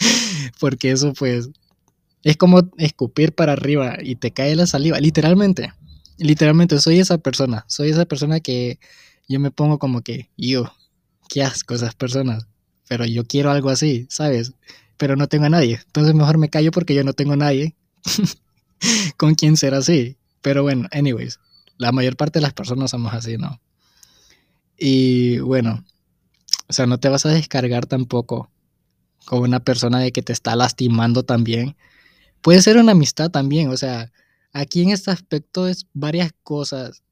porque 0.60 0.90
eso 0.92 1.12
pues 1.12 1.50
es 2.22 2.36
como 2.36 2.70
escupir 2.78 3.32
para 3.32 3.52
arriba 3.52 3.96
y 4.02 4.16
te 4.16 4.32
cae 4.32 4.56
la 4.56 4.66
saliva, 4.66 4.98
literalmente. 5.00 5.72
Literalmente 6.18 6.80
soy 6.80 6.98
esa 7.00 7.18
persona, 7.18 7.64
soy 7.68 7.90
esa 7.90 8.06
persona 8.06 8.40
que 8.40 8.78
yo 9.28 9.40
me 9.40 9.50
pongo 9.50 9.78
como 9.78 10.02
que, 10.02 10.30
yo, 10.36 10.72
qué 11.28 11.42
asco 11.42 11.74
esas 11.74 11.94
personas, 11.94 12.46
pero 12.88 13.04
yo 13.04 13.24
quiero 13.26 13.50
algo 13.50 13.70
así, 13.70 14.06
¿sabes? 14.08 14.52
Pero 14.96 15.16
no 15.16 15.28
tengo 15.28 15.46
a 15.46 15.50
nadie, 15.50 15.80
entonces 15.86 16.14
mejor 16.14 16.38
me 16.38 16.48
callo 16.48 16.70
porque 16.70 16.94
yo 16.94 17.04
no 17.04 17.12
tengo 17.12 17.34
a 17.34 17.36
nadie 17.36 17.74
con 19.16 19.34
quien 19.34 19.56
ser 19.56 19.74
así. 19.74 20.16
Pero 20.40 20.62
bueno, 20.62 20.88
anyways, 20.92 21.40
la 21.76 21.92
mayor 21.92 22.16
parte 22.16 22.38
de 22.38 22.42
las 22.42 22.52
personas 22.52 22.92
somos 22.92 23.12
así, 23.12 23.36
¿no? 23.36 23.60
Y 24.78 25.38
bueno, 25.38 25.84
o 26.68 26.72
sea, 26.72 26.86
no 26.86 26.98
te 26.98 27.08
vas 27.08 27.26
a 27.26 27.30
descargar 27.30 27.86
tampoco 27.86 28.50
con 29.24 29.40
una 29.40 29.60
persona 29.60 29.98
de 29.98 30.12
que 30.12 30.22
te 30.22 30.32
está 30.32 30.56
lastimando 30.56 31.24
también. 31.24 31.76
Puede 32.46 32.62
ser 32.62 32.78
una 32.78 32.92
amistad 32.92 33.30
también, 33.30 33.68
o 33.70 33.76
sea, 33.76 34.10
Aquí 34.56 34.80
en 34.80 34.88
este 34.88 35.10
aspecto 35.10 35.68
es 35.68 35.86
varias 35.92 36.32
cosas 36.42 37.02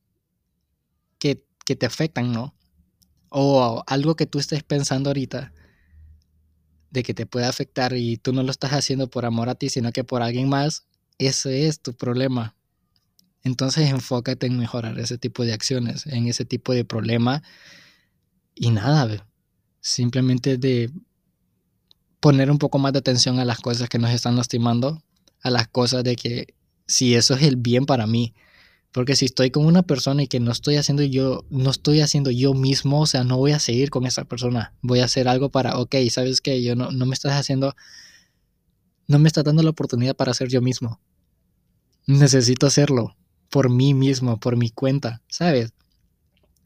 que, 1.19 1.45
te 1.67 1.85
afectan, 1.85 2.33
¿no? 2.33 2.55
O 3.29 3.85
algo 3.87 4.17
que 4.17 4.25
tú 4.25 4.39
estés 4.39 4.63
pensando 4.63 5.11
ahorita 5.11 5.53
de 6.91 7.03
que 7.03 7.13
te 7.13 7.27
puede 7.27 7.45
afectar 7.45 7.93
y 7.93 8.17
tú 8.17 8.33
no 8.33 8.43
lo 8.43 8.51
estás 8.51 8.73
haciendo 8.73 9.11
por 9.11 9.27
amor 9.27 9.51
a 9.51 9.57
ti, 9.57 9.69
sino 9.69 9.93
que 9.93 10.05
por 10.05 10.23
alguien 10.23 10.49
más, 10.49 10.87
ese 11.19 11.67
es 11.67 11.83
tu 11.83 11.93
problema. 11.93 12.57
Entonces 13.43 13.91
enfócate 13.91 14.47
en 14.47 14.59
mejorar 14.59 14.99
ese 14.99 15.19
tipo 15.19 15.45
de 15.45 15.53
acciones, 15.53 16.07
en 16.07 16.29
ese 16.29 16.47
tipo 16.47 16.73
de 16.73 16.87
problema 16.87 17.43
y 18.55 18.71
nada, 18.71 19.29
simplemente 19.83 20.57
de 20.57 20.91
poner 22.21 22.51
un 22.51 22.57
poco 22.57 22.79
más 22.79 22.95
de 22.95 23.01
atención 23.01 23.39
a 23.39 23.45
las 23.45 23.61
cosas 23.61 23.91
que 23.91 23.99
nos 23.99 24.13
están 24.13 24.35
lastimando, 24.37 25.04
a 25.45 25.51
las 25.51 25.69
cosas 25.69 26.03
de 26.03 26.17
que 26.17 26.55
si 26.87 27.15
eso 27.15 27.35
es 27.35 27.43
el 27.43 27.57
bien 27.57 27.87
para 27.87 28.09
mí. 28.09 28.35
Porque 28.93 29.15
si 29.17 29.25
estoy 29.27 29.51
con 29.51 29.67
una 29.67 29.83
persona 29.83 30.23
y 30.23 30.29
que 30.29 30.41
no 30.41 30.53
estoy 30.53 30.77
haciendo 30.77 31.03
yo, 31.03 31.45
no 31.51 31.71
estoy 31.71 32.01
haciendo 32.01 32.31
yo 32.31 32.55
mismo, 32.55 33.01
o 33.01 33.07
sea, 33.07 33.25
no 33.25 33.37
voy 33.37 33.53
a 33.53 33.59
seguir 33.59 33.91
con 33.91 34.07
esa 34.07 34.25
persona. 34.25 34.73
Voy 34.83 35.01
a 35.01 35.05
hacer 35.05 35.29
algo 35.29 35.51
para, 35.51 35.79
ok, 35.79 35.97
sabes 36.11 36.41
que 36.41 36.63
yo 36.63 36.77
no, 36.77 36.91
no 36.93 37.05
me 37.05 37.15
estás 37.15 37.33
haciendo, 37.33 37.75
no 39.07 39.19
me 39.19 39.27
estás 39.29 39.45
dando 39.45 39.63
la 39.63 39.71
oportunidad 39.71 40.17
para 40.17 40.33
ser 40.33 40.49
yo 40.49 40.63
mismo. 40.63 41.01
Necesito 42.07 42.67
hacerlo 42.67 43.17
por 43.51 43.69
mí 43.69 43.95
mismo, 43.95 44.39
por 44.39 44.57
mi 44.57 44.71
cuenta, 44.71 45.23
¿sabes? 45.29 45.73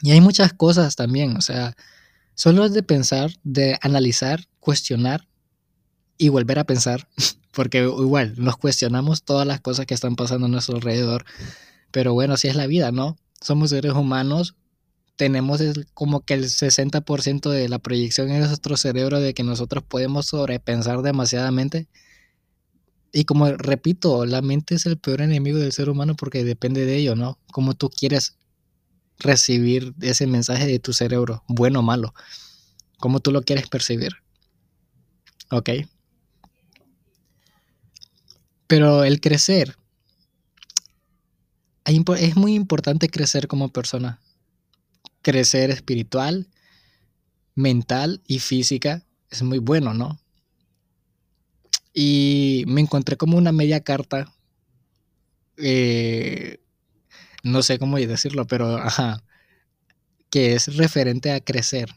Y 0.03 0.13
hay 0.13 0.21
muchas 0.21 0.53
cosas 0.53 0.97
también, 0.97 1.37
o 1.37 1.41
sea, 1.41 1.75
solo 2.35 2.65
es 2.65 2.73
de 2.73 2.83
pensar, 2.83 3.33
de 3.43 3.79
analizar, 3.81 4.45
cuestionar 4.61 5.27
y 6.19 6.29
volver 6.29 6.59
a 6.59 6.65
pensar 6.65 7.09
porque 7.53 7.79
igual 7.79 8.35
nos 8.37 8.57
cuestionamos 8.57 9.23
todas 9.23 9.47
las 9.47 9.61
cosas 9.61 9.87
que 9.87 9.95
están 9.95 10.17
pasando 10.17 10.47
a 10.47 10.51
nuestro 10.51 10.77
alrededor, 10.77 11.25
pero 11.91 12.13
bueno, 12.13 12.35
así 12.35 12.49
es 12.49 12.57
la 12.57 12.67
vida, 12.67 12.93
¿no? 12.93 13.17
Somos 13.41 13.71
seres 13.71 13.93
humanos, 13.93 14.55
tenemos 15.17 15.61
como 15.95 16.21
que 16.25 16.35
el 16.35 16.45
60% 16.45 17.51
de 17.51 17.69
la 17.69 17.81
proyección 17.81 18.31
en 18.31 18.41
nuestro 18.41 18.77
cerebro 18.77 19.21
de 19.21 19.35
que 19.35 19.43
nosotros 19.43 19.83
podemos 19.83 20.27
sobrepensar 20.27 21.03
demasiadamente. 21.03 21.89
Y 23.13 23.25
como 23.25 23.51
repito, 23.51 24.27
la 24.27 24.43
mente 24.43 24.77
es 24.77 24.87
el 24.87 24.99
peor 24.99 25.23
enemigo 25.23 25.59
del 25.59 25.73
ser 25.73 25.91
humano 25.91 26.15
porque 26.15 26.45
depende 26.45 26.87
de 26.87 26.97
ello, 26.97 27.17
¿no? 27.17 27.39
Como 27.51 27.75
tú 27.75 27.91
quieres 27.91 28.37
recibir 29.19 29.95
ese 30.01 30.29
mensaje 30.29 30.67
de 30.67 30.79
tu 30.79 30.93
cerebro, 30.93 31.43
bueno 31.49 31.81
o 31.81 31.83
malo, 31.83 32.15
como 32.99 33.19
tú 33.19 33.33
lo 33.33 33.43
quieres 33.43 33.69
percibir. 33.69 34.13
¿Ok? 35.51 35.71
Pero 38.69 39.03
el 39.03 39.21
crecer, 39.21 39.77
es 41.85 42.37
muy 42.37 42.55
importante 42.55 43.09
crecer 43.09 43.49
como 43.49 43.73
persona. 43.73 44.21
Crecer 45.23 45.71
espiritual, 45.71 46.49
mental 47.55 48.21
y 48.27 48.39
física 48.39 49.05
es 49.31 49.43
muy 49.43 49.59
bueno, 49.59 49.95
¿no? 49.95 50.21
Y 51.93 52.65
me 52.67 52.81
encontré 52.81 53.17
como 53.17 53.37
una 53.37 53.53
media 53.53 53.81
carta, 53.81 54.33
eh, 55.57 56.61
no 57.43 57.63
sé 57.63 57.79
cómo 57.79 57.97
decirlo, 57.97 58.47
pero 58.47 58.77
ajá, 58.77 59.25
que 60.31 60.55
es 60.55 60.77
referente 60.77 61.33
a 61.33 61.41
crecer. 61.41 61.89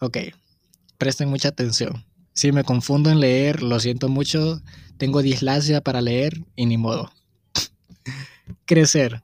Ok, 0.00 0.18
presten 0.98 1.28
mucha 1.28 1.48
atención. 1.48 2.04
Si 2.34 2.52
me 2.52 2.64
confundo 2.64 3.10
en 3.10 3.20
leer, 3.20 3.62
lo 3.62 3.80
siento 3.80 4.08
mucho. 4.08 4.62
Tengo 4.98 5.22
dislasia 5.22 5.80
para 5.80 6.00
leer 6.00 6.44
y 6.56 6.66
ni 6.66 6.76
modo. 6.76 7.10
crecer. 8.66 9.22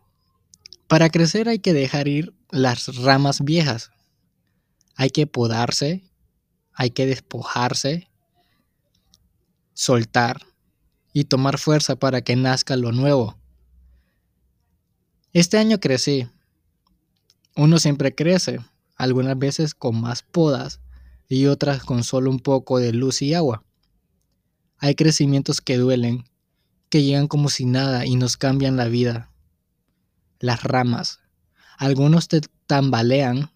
Para 0.87 1.10
crecer 1.10 1.48
hay 1.48 1.58
que 1.58 1.72
dejar 1.72 2.08
ir 2.08 2.32
las 2.50 2.96
ramas 2.96 3.42
viejas. 3.42 3.90
Hay 4.94 5.10
que 5.10 5.26
podarse, 5.26 6.04
hay 6.72 6.90
que 6.90 7.06
despojarse, 7.06 8.08
soltar 9.72 10.46
y 11.12 11.24
tomar 11.24 11.58
fuerza 11.58 11.96
para 11.96 12.22
que 12.22 12.37
nazca 12.37 12.76
lo 12.76 12.92
nuevo. 12.92 13.37
Este 15.32 15.58
año 15.58 15.80
crecí. 15.80 16.28
Uno 17.56 17.78
siempre 17.78 18.14
crece, 18.14 18.60
algunas 18.96 19.37
veces 19.37 19.74
con 19.74 20.00
más 20.00 20.22
podas, 20.22 20.80
y 21.28 21.46
otras 21.46 21.82
con 21.82 22.04
solo 22.04 22.30
un 22.30 22.38
poco 22.38 22.78
de 22.78 22.92
luz 22.92 23.22
y 23.22 23.34
agua. 23.34 23.64
Hay 24.78 24.94
crecimientos 24.94 25.60
que 25.60 25.76
duelen, 25.76 26.24
que 26.88 27.02
llegan 27.02 27.28
como 27.28 27.48
si 27.48 27.64
nada 27.64 28.06
y 28.06 28.16
nos 28.16 28.37
cambian 28.37 28.76
la 28.76 28.88
vida. 28.88 29.30
Las 30.40 30.62
ramas. 30.62 31.20
Algunos 31.78 32.28
te 32.28 32.40
tambalean 32.66 33.50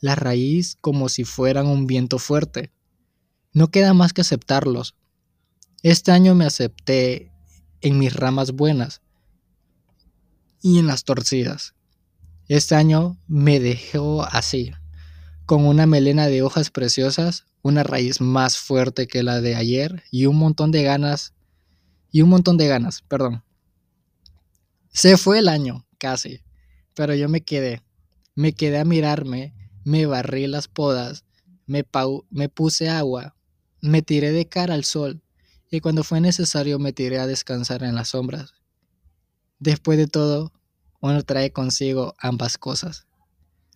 la 0.00 0.14
raíz 0.14 0.76
como 0.80 1.08
si 1.08 1.24
fueran 1.24 1.66
un 1.66 1.86
viento 1.86 2.18
fuerte. 2.18 2.72
No 3.52 3.68
queda 3.68 3.94
más 3.94 4.12
que 4.12 4.20
aceptarlos. 4.20 4.94
Este 5.82 6.12
año 6.12 6.34
me 6.34 6.46
acepté 6.46 7.30
en 7.80 7.98
mis 7.98 8.14
ramas 8.14 8.52
buenas 8.52 9.02
y 10.62 10.78
en 10.78 10.86
las 10.86 11.04
torcidas. 11.04 11.74
Este 12.48 12.74
año 12.74 13.18
me 13.26 13.60
dejó 13.60 14.22
así 14.24 14.72
con 15.46 15.66
una 15.66 15.86
melena 15.86 16.26
de 16.26 16.42
hojas 16.42 16.70
preciosas, 16.70 17.46
una 17.64 17.82
raíz 17.82 18.20
más 18.20 18.58
fuerte 18.58 19.06
que 19.06 19.22
la 19.22 19.40
de 19.40 19.56
ayer 19.56 20.04
y 20.10 20.26
un 20.26 20.36
montón 20.36 20.70
de 20.70 20.82
ganas, 20.82 21.32
y 22.12 22.20
un 22.20 22.28
montón 22.28 22.58
de 22.58 22.68
ganas, 22.68 23.00
perdón. 23.08 23.42
Se 24.90 25.16
fue 25.16 25.38
el 25.38 25.48
año, 25.48 25.86
casi, 25.96 26.42
pero 26.94 27.14
yo 27.14 27.28
me 27.30 27.40
quedé, 27.40 27.82
me 28.34 28.52
quedé 28.52 28.78
a 28.78 28.84
mirarme, 28.84 29.54
me 29.82 30.04
barrí 30.04 30.46
las 30.46 30.68
podas, 30.68 31.24
me, 31.66 31.84
me 32.28 32.48
puse 32.50 32.90
agua, 32.90 33.34
me 33.80 34.02
tiré 34.02 34.30
de 34.30 34.46
cara 34.46 34.74
al 34.74 34.84
sol 34.84 35.22
y 35.70 35.80
cuando 35.80 36.04
fue 36.04 36.20
necesario 36.20 36.78
me 36.78 36.92
tiré 36.92 37.18
a 37.18 37.26
descansar 37.26 37.82
en 37.82 37.94
las 37.94 38.08
sombras. 38.10 38.52
Después 39.58 39.96
de 39.96 40.06
todo, 40.06 40.52
uno 41.00 41.22
trae 41.22 41.50
consigo 41.50 42.14
ambas 42.18 42.58
cosas, 42.58 43.06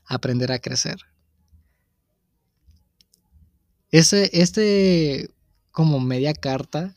aprender 0.05 0.53
a 0.53 0.59
crecer. 0.59 0.98
Ese, 3.90 4.31
este, 4.33 5.31
como 5.70 6.01
media 6.01 6.35
carta, 6.35 6.96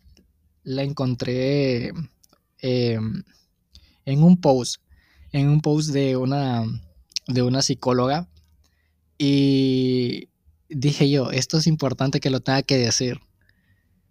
la 0.63 0.83
encontré 0.83 1.91
em, 2.59 3.23
en 4.05 4.23
un 4.23 4.39
post, 4.39 4.81
en 5.31 5.49
un 5.49 5.61
post 5.61 5.89
de 5.89 6.17
una 6.17 6.65
de 7.27 7.41
una 7.41 7.61
psicóloga 7.61 8.27
y 9.17 10.29
dije 10.69 11.09
yo, 11.09 11.31
esto 11.31 11.57
es 11.57 11.67
importante 11.67 12.19
que 12.19 12.29
lo 12.29 12.39
tenga 12.39 12.63
que 12.63 12.77
decir. 12.77 13.19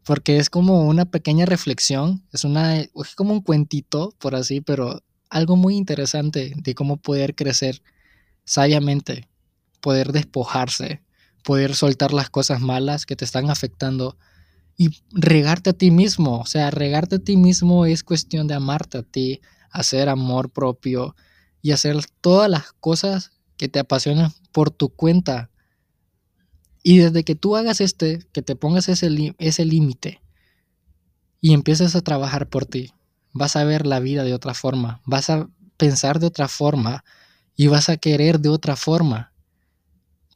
Porque 0.05 0.39
es 0.39 0.51
como 0.51 0.83
una 0.87 1.05
pequeña 1.05 1.47
reflexión, 1.47 2.25
es, 2.33 2.45
una, 2.45 2.81
es 2.81 3.15
como 3.17 3.33
un 3.33 3.43
cuentito, 3.43 4.15
por 4.19 4.35
así, 4.35 4.61
pero 4.61 5.03
algo 5.29 5.57
muy 5.57 5.77
interesante 5.77 6.53
de 6.57 6.75
cómo 6.75 6.97
poder 6.97 7.35
crecer 7.35 7.83
sabiamente, 8.45 9.29
poder 9.81 10.13
despojarse, 10.13 11.03
poder 11.43 11.75
soltar 11.75 12.13
las 12.13 12.31
cosas 12.31 12.61
malas 12.61 13.07
que 13.07 13.17
te 13.17 13.25
están 13.25 13.51
afectando 13.51 14.17
y 14.77 14.91
regarte 15.13 15.71
a 15.71 15.73
ti 15.73 15.91
mismo. 15.91 16.39
O 16.39 16.47
sea, 16.47 16.71
regarte 16.71 17.17
a 17.17 17.19
ti 17.19 17.37
mismo 17.37 17.87
es 17.87 18.03
cuestión 18.03 18.47
de 18.47 18.55
amarte 18.55 18.99
a 18.99 19.03
ti, 19.03 19.41
hacer 19.71 20.09
amor 20.09 20.51
propio 20.51 21.15
y 21.63 21.73
hacer 21.73 21.97
todas 22.21 22.51
las 22.51 22.73
cosas 22.81 23.33
que 23.57 23.69
te 23.69 23.79
apasionan 23.79 24.33
por 24.53 24.71
tu 24.71 24.89
cuenta. 24.89 25.51
Y 26.83 26.99
desde 26.99 27.25
que 27.25 27.35
tú 27.35 27.57
hagas 27.57 27.81
este, 27.81 28.25
que 28.33 28.41
te 28.41 28.57
pongas 28.57 28.89
ese, 28.89 29.35
ese 29.39 29.65
límite 29.67 30.23
y 31.43 31.53
empieces 31.53 31.95
a 31.95 32.01
trabajar 32.01 32.49
por 32.49 32.65
ti, 32.65 32.93
vas 33.33 33.57
a 33.57 33.65
ver 33.65 33.87
la 33.87 34.01
vida 34.01 34.25
de 34.25 34.33
otra 34.33 34.55
forma, 34.55 35.03
vas 35.05 35.29
a 35.29 35.49
pensar 35.77 36.21
de 36.21 36.27
otra 36.27 36.49
forma 36.49 37.05
y 37.55 37.67
vas 37.67 37.91
a 37.91 37.99
querer 37.99 38.41
de 38.41 38.49
otra 38.49 38.77
forma. 38.77 39.30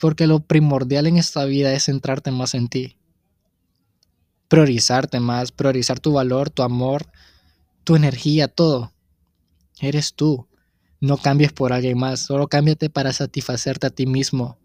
Porque 0.00 0.26
lo 0.26 0.40
primordial 0.40 1.06
en 1.06 1.16
esta 1.16 1.44
vida 1.44 1.72
es 1.72 1.84
centrarte 1.84 2.30
más 2.30 2.54
en 2.54 2.68
ti. 2.68 2.96
Priorizarte 4.48 5.20
más, 5.20 5.52
priorizar 5.52 6.00
tu 6.00 6.12
valor, 6.12 6.50
tu 6.50 6.62
amor, 6.62 7.06
tu 7.84 7.96
energía, 7.96 8.48
todo. 8.48 8.92
Eres 9.80 10.14
tú. 10.14 10.46
No 11.00 11.18
cambies 11.18 11.52
por 11.52 11.72
alguien 11.72 11.98
más, 11.98 12.20
solo 12.20 12.48
cámbiate 12.48 12.88
para 12.88 13.12
satisfacerte 13.12 13.86
a 13.86 13.90
ti 13.90 14.06
mismo. 14.06 14.58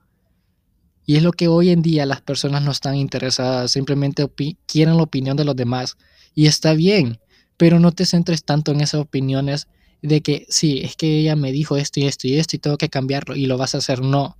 Y 1.05 1.15
es 1.15 1.23
lo 1.23 1.31
que 1.31 1.47
hoy 1.47 1.71
en 1.71 1.81
día 1.81 2.05
las 2.05 2.21
personas 2.21 2.61
no 2.61 2.71
están 2.71 2.95
interesadas, 2.95 3.71
simplemente 3.71 4.29
quieren 4.67 4.95
la 4.95 5.03
opinión 5.03 5.35
de 5.35 5.43
los 5.43 5.55
demás. 5.55 5.97
Y 6.35 6.45
está 6.45 6.73
bien, 6.73 7.19
pero 7.57 7.79
no 7.79 7.91
te 7.91 8.05
centres 8.05 8.43
tanto 8.43 8.71
en 8.71 8.81
esas 8.81 9.01
opiniones 9.01 9.67
de 10.01 10.21
que 10.21 10.45
sí, 10.49 10.81
es 10.81 10.95
que 10.95 11.19
ella 11.19 11.35
me 11.35 11.51
dijo 11.51 11.75
esto 11.75 11.99
y 11.99 12.05
esto 12.05 12.27
y 12.27 12.37
esto 12.37 12.55
y 12.55 12.59
tengo 12.59 12.77
que 12.77 12.89
cambiarlo 12.89 13.35
y 13.35 13.47
lo 13.47 13.57
vas 13.57 13.75
a 13.75 13.79
hacer. 13.79 14.01
No. 14.01 14.37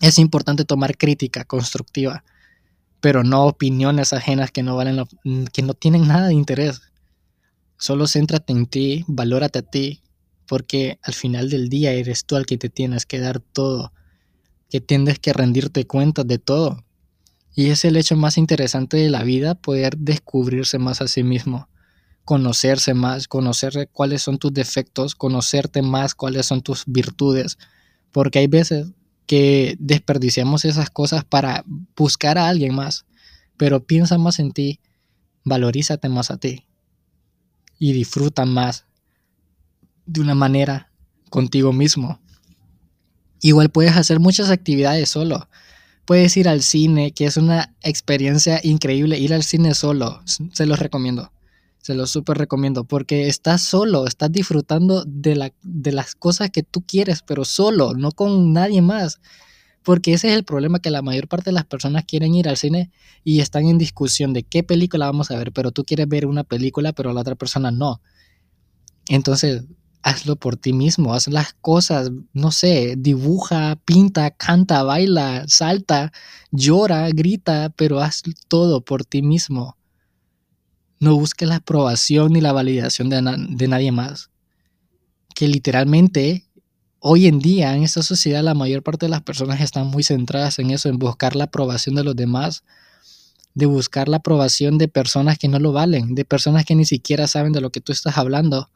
Es 0.00 0.18
importante 0.18 0.64
tomar 0.64 0.96
crítica 0.96 1.44
constructiva, 1.44 2.24
pero 3.00 3.24
no 3.24 3.46
opiniones 3.46 4.12
ajenas 4.12 4.50
que 4.50 4.62
no 4.62 4.76
valen, 4.76 5.04
que 5.52 5.62
no 5.62 5.74
tienen 5.74 6.06
nada 6.08 6.28
de 6.28 6.34
interés. 6.34 6.80
Solo 7.78 8.06
céntrate 8.06 8.52
en 8.52 8.66
ti, 8.66 9.04
valórate 9.06 9.60
a 9.60 9.62
ti, 9.62 10.02
porque 10.46 10.98
al 11.02 11.14
final 11.14 11.50
del 11.50 11.68
día 11.68 11.92
eres 11.92 12.24
tú 12.24 12.36
al 12.36 12.46
que 12.46 12.58
te 12.58 12.68
tienes 12.68 13.06
que 13.06 13.20
dar 13.20 13.40
todo, 13.40 13.92
que 14.70 14.80
tienes 14.80 15.18
que 15.18 15.32
rendirte 15.32 15.86
cuenta 15.86 16.24
de 16.24 16.38
todo. 16.38 16.84
Y 17.54 17.70
es 17.70 17.84
el 17.84 17.96
hecho 17.96 18.16
más 18.16 18.38
interesante 18.38 18.96
de 18.96 19.10
la 19.10 19.22
vida, 19.22 19.54
poder 19.54 19.96
descubrirse 19.96 20.78
más 20.78 21.00
a 21.00 21.08
sí 21.08 21.22
mismo 21.22 21.68
conocerse 22.26 22.92
más, 22.92 23.28
conocer 23.28 23.88
cuáles 23.92 24.20
son 24.20 24.38
tus 24.38 24.52
defectos, 24.52 25.14
conocerte 25.14 25.80
más 25.80 26.16
cuáles 26.16 26.44
son 26.44 26.60
tus 26.60 26.82
virtudes, 26.86 27.56
porque 28.10 28.40
hay 28.40 28.48
veces 28.48 28.88
que 29.26 29.76
desperdiciamos 29.78 30.64
esas 30.64 30.90
cosas 30.90 31.24
para 31.24 31.64
buscar 31.96 32.38
a 32.38 32.48
alguien 32.48 32.74
más, 32.74 33.04
pero 33.56 33.84
piensa 33.84 34.18
más 34.18 34.38
en 34.38 34.52
ti, 34.52 34.80
valorízate 35.44 36.08
más 36.08 36.30
a 36.30 36.36
ti 36.36 36.66
y 37.78 37.92
disfruta 37.92 38.44
más 38.44 38.86
de 40.06 40.20
una 40.20 40.34
manera 40.34 40.90
contigo 41.30 41.72
mismo. 41.72 42.20
Igual 43.40 43.70
puedes 43.70 43.96
hacer 43.96 44.20
muchas 44.20 44.50
actividades 44.50 45.08
solo. 45.08 45.48
Puedes 46.04 46.36
ir 46.36 46.48
al 46.48 46.62
cine, 46.62 47.12
que 47.12 47.26
es 47.26 47.36
una 47.36 47.74
experiencia 47.82 48.60
increíble. 48.62 49.18
Ir 49.18 49.34
al 49.34 49.42
cine 49.42 49.74
solo, 49.74 50.22
se 50.24 50.66
los 50.66 50.78
recomiendo. 50.78 51.32
Se 51.86 51.94
lo 51.94 52.08
súper 52.08 52.36
recomiendo 52.36 52.82
porque 52.82 53.28
estás 53.28 53.62
solo, 53.62 54.08
estás 54.08 54.32
disfrutando 54.32 55.04
de, 55.06 55.36
la, 55.36 55.52
de 55.62 55.92
las 55.92 56.16
cosas 56.16 56.50
que 56.50 56.64
tú 56.64 56.84
quieres, 56.84 57.22
pero 57.22 57.44
solo, 57.44 57.94
no 57.94 58.10
con 58.10 58.52
nadie 58.52 58.82
más. 58.82 59.20
Porque 59.84 60.12
ese 60.12 60.30
es 60.30 60.34
el 60.34 60.42
problema 60.42 60.80
que 60.80 60.90
la 60.90 61.00
mayor 61.00 61.28
parte 61.28 61.50
de 61.50 61.54
las 61.54 61.64
personas 61.64 62.04
quieren 62.04 62.34
ir 62.34 62.48
al 62.48 62.56
cine 62.56 62.90
y 63.22 63.38
están 63.38 63.66
en 63.66 63.78
discusión 63.78 64.32
de 64.32 64.42
qué 64.42 64.64
película 64.64 65.06
vamos 65.06 65.30
a 65.30 65.36
ver, 65.36 65.52
pero 65.52 65.70
tú 65.70 65.84
quieres 65.84 66.08
ver 66.08 66.26
una 66.26 66.42
película, 66.42 66.92
pero 66.92 67.12
la 67.12 67.20
otra 67.20 67.36
persona 67.36 67.70
no. 67.70 68.00
Entonces, 69.08 69.62
hazlo 70.02 70.34
por 70.34 70.56
ti 70.56 70.72
mismo, 70.72 71.14
haz 71.14 71.28
las 71.28 71.52
cosas, 71.52 72.10
no 72.32 72.50
sé, 72.50 72.96
dibuja, 72.98 73.76
pinta, 73.84 74.32
canta, 74.32 74.82
baila, 74.82 75.44
salta, 75.46 76.10
llora, 76.50 77.08
grita, 77.10 77.72
pero 77.76 78.00
haz 78.00 78.24
todo 78.48 78.80
por 78.80 79.04
ti 79.04 79.22
mismo. 79.22 79.76
No 80.98 81.14
busques 81.16 81.48
la 81.48 81.56
aprobación 81.56 82.32
ni 82.32 82.40
la 82.40 82.52
validación 82.52 83.10
de, 83.10 83.20
de 83.50 83.68
nadie 83.68 83.92
más. 83.92 84.30
Que 85.34 85.46
literalmente 85.46 86.46
hoy 87.00 87.26
en 87.26 87.38
día 87.38 87.76
en 87.76 87.82
esta 87.82 88.02
sociedad 88.02 88.42
la 88.42 88.54
mayor 88.54 88.82
parte 88.82 89.06
de 89.06 89.10
las 89.10 89.22
personas 89.22 89.60
están 89.60 89.88
muy 89.88 90.02
centradas 90.02 90.58
en 90.58 90.70
eso, 90.70 90.88
en 90.88 90.98
buscar 90.98 91.36
la 91.36 91.44
aprobación 91.44 91.94
de 91.94 92.04
los 92.04 92.16
demás, 92.16 92.64
de 93.54 93.66
buscar 93.66 94.08
la 94.08 94.18
aprobación 94.18 94.78
de 94.78 94.88
personas 94.88 95.38
que 95.38 95.48
no 95.48 95.58
lo 95.58 95.72
valen, 95.72 96.14
de 96.14 96.24
personas 96.24 96.64
que 96.64 96.74
ni 96.74 96.84
siquiera 96.84 97.26
saben 97.26 97.52
de 97.52 97.60
lo 97.60 97.70
que 97.70 97.80
tú 97.80 97.92
estás 97.92 98.16
hablando. 98.16 98.70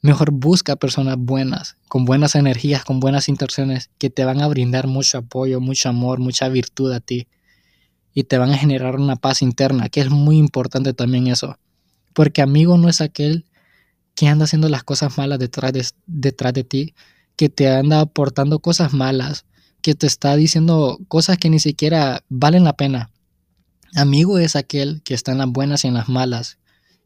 Mejor 0.00 0.30
busca 0.30 0.76
personas 0.76 1.16
buenas, 1.18 1.76
con 1.88 2.04
buenas 2.04 2.34
energías, 2.34 2.84
con 2.84 3.00
buenas 3.00 3.28
intenciones, 3.28 3.90
que 3.98 4.08
te 4.08 4.24
van 4.24 4.40
a 4.40 4.48
brindar 4.48 4.86
mucho 4.86 5.18
apoyo, 5.18 5.60
mucho 5.60 5.88
amor, 5.88 6.20
mucha 6.20 6.48
virtud 6.48 6.92
a 6.92 7.00
ti 7.00 7.28
y 8.18 8.24
te 8.24 8.38
van 8.38 8.50
a 8.50 8.56
generar 8.56 8.96
una 8.96 9.16
paz 9.16 9.42
interna, 9.42 9.90
que 9.90 10.00
es 10.00 10.08
muy 10.08 10.38
importante 10.38 10.94
también 10.94 11.26
eso. 11.26 11.58
Porque 12.14 12.40
amigo 12.40 12.78
no 12.78 12.88
es 12.88 13.02
aquel 13.02 13.44
que 14.14 14.26
anda 14.26 14.46
haciendo 14.46 14.70
las 14.70 14.84
cosas 14.84 15.18
malas 15.18 15.38
detrás 15.38 15.70
de, 15.74 15.86
detrás 16.06 16.54
de 16.54 16.64
ti, 16.64 16.94
que 17.36 17.50
te 17.50 17.68
anda 17.68 18.00
aportando 18.00 18.58
cosas 18.60 18.94
malas, 18.94 19.44
que 19.82 19.94
te 19.94 20.06
está 20.06 20.34
diciendo 20.34 20.98
cosas 21.08 21.36
que 21.36 21.50
ni 21.50 21.60
siquiera 21.60 22.24
valen 22.30 22.64
la 22.64 22.72
pena. 22.72 23.10
Amigo 23.94 24.38
es 24.38 24.56
aquel 24.56 25.02
que 25.02 25.12
está 25.12 25.32
en 25.32 25.38
las 25.38 25.48
buenas 25.48 25.84
y 25.84 25.88
en 25.88 25.94
las 25.94 26.08
malas, 26.08 26.56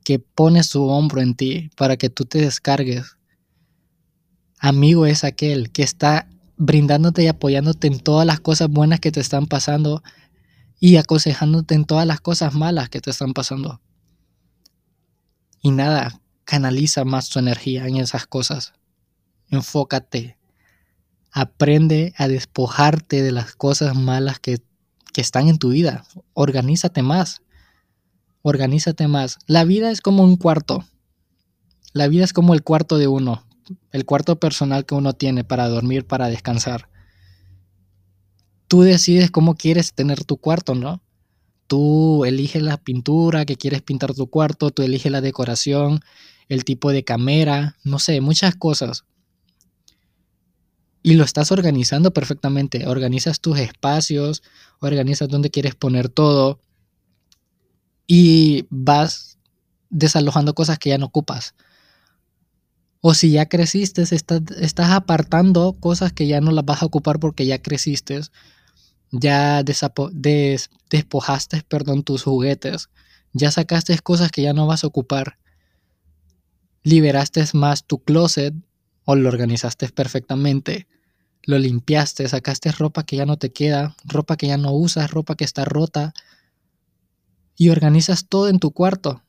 que 0.04 0.20
pone 0.20 0.62
su 0.62 0.86
hombro 0.86 1.20
en 1.20 1.34
ti 1.34 1.72
para 1.76 1.96
que 1.96 2.08
tú 2.08 2.24
te 2.24 2.38
descargues. 2.40 3.16
Amigo 4.60 5.06
es 5.06 5.24
aquel 5.24 5.72
que 5.72 5.82
está 5.82 6.28
brindándote 6.56 7.24
y 7.24 7.26
apoyándote 7.26 7.88
en 7.88 7.98
todas 7.98 8.28
las 8.28 8.38
cosas 8.38 8.68
buenas 8.68 9.00
que 9.00 9.10
te 9.10 9.18
están 9.18 9.48
pasando 9.48 10.04
y 10.80 10.96
aconsejándote 10.96 11.74
en 11.74 11.84
todas 11.84 12.06
las 12.06 12.20
cosas 12.20 12.54
malas 12.54 12.88
que 12.88 13.02
te 13.02 13.10
están 13.10 13.34
pasando. 13.34 13.82
Y 15.60 15.72
nada, 15.72 16.20
canaliza 16.44 17.04
más 17.04 17.28
tu 17.28 17.38
energía 17.38 17.86
en 17.86 17.98
esas 17.98 18.26
cosas. 18.26 18.72
Enfócate. 19.50 20.38
Aprende 21.32 22.14
a 22.16 22.26
despojarte 22.26 23.22
de 23.22 23.30
las 23.30 23.54
cosas 23.54 23.94
malas 23.94 24.40
que, 24.40 24.58
que 25.12 25.20
están 25.20 25.48
en 25.48 25.58
tu 25.58 25.68
vida. 25.68 26.06
Organízate 26.32 27.02
más. 27.02 27.42
Organízate 28.40 29.06
más. 29.06 29.38
La 29.46 29.64
vida 29.64 29.90
es 29.90 30.00
como 30.00 30.24
un 30.24 30.36
cuarto. 30.36 30.86
La 31.92 32.08
vida 32.08 32.24
es 32.24 32.32
como 32.32 32.54
el 32.54 32.62
cuarto 32.62 32.96
de 32.96 33.06
uno. 33.06 33.44
El 33.92 34.06
cuarto 34.06 34.40
personal 34.40 34.86
que 34.86 34.94
uno 34.94 35.12
tiene 35.12 35.44
para 35.44 35.68
dormir, 35.68 36.06
para 36.06 36.28
descansar 36.28 36.89
tú 38.70 38.82
decides 38.82 39.32
cómo 39.32 39.56
quieres 39.56 39.94
tener 39.94 40.24
tu 40.24 40.36
cuarto, 40.36 40.76
¿no? 40.76 41.02
Tú 41.66 42.24
eliges 42.24 42.62
la 42.62 42.76
pintura 42.76 43.44
que 43.44 43.56
quieres 43.56 43.82
pintar 43.82 44.14
tu 44.14 44.28
cuarto, 44.30 44.70
tú 44.70 44.84
eliges 44.84 45.10
la 45.10 45.20
decoración, 45.20 45.98
el 46.48 46.62
tipo 46.62 46.92
de 46.92 47.02
cámara, 47.02 47.76
no 47.82 47.98
sé, 47.98 48.20
muchas 48.20 48.54
cosas. 48.54 49.06
Y 51.02 51.14
lo 51.14 51.24
estás 51.24 51.50
organizando 51.50 52.12
perfectamente. 52.12 52.86
Organizas 52.86 53.40
tus 53.40 53.58
espacios, 53.58 54.44
organizas 54.78 55.28
dónde 55.28 55.50
quieres 55.50 55.74
poner 55.74 56.08
todo 56.08 56.60
y 58.06 58.66
vas 58.70 59.36
desalojando 59.88 60.54
cosas 60.54 60.78
que 60.78 60.90
ya 60.90 60.98
no 60.98 61.06
ocupas. 61.06 61.56
O 63.00 63.14
si 63.14 63.32
ya 63.32 63.46
creciste, 63.46 64.02
estás, 64.02 64.42
estás 64.60 64.90
apartando 64.90 65.72
cosas 65.72 66.12
que 66.12 66.28
ya 66.28 66.40
no 66.40 66.52
las 66.52 66.64
vas 66.64 66.84
a 66.84 66.86
ocupar 66.86 67.18
porque 67.18 67.46
ya 67.46 67.60
creciste 67.60 68.20
ya 69.10 69.62
despojaste, 69.62 71.62
perdón, 71.68 72.02
tus 72.02 72.22
juguetes, 72.22 72.90
ya 73.32 73.50
sacaste 73.50 73.98
cosas 73.98 74.30
que 74.30 74.42
ya 74.42 74.52
no 74.52 74.66
vas 74.66 74.84
a 74.84 74.86
ocupar, 74.86 75.38
liberaste 76.82 77.44
más 77.54 77.84
tu 77.84 78.02
closet 78.02 78.54
o 79.04 79.14
lo 79.14 79.28
organizaste 79.28 79.88
perfectamente, 79.88 80.86
lo 81.42 81.58
limpiaste, 81.58 82.28
sacaste 82.28 82.72
ropa 82.72 83.04
que 83.04 83.16
ya 83.16 83.26
no 83.26 83.36
te 83.36 83.52
queda, 83.52 83.96
ropa 84.04 84.36
que 84.36 84.48
ya 84.48 84.56
no 84.56 84.72
usas, 84.72 85.10
ropa 85.10 85.36
que 85.36 85.44
está 85.44 85.64
rota 85.64 86.12
y 87.56 87.70
organizas 87.70 88.28
todo 88.28 88.48
en 88.48 88.58
tu 88.58 88.72
cuarto. 88.72 89.22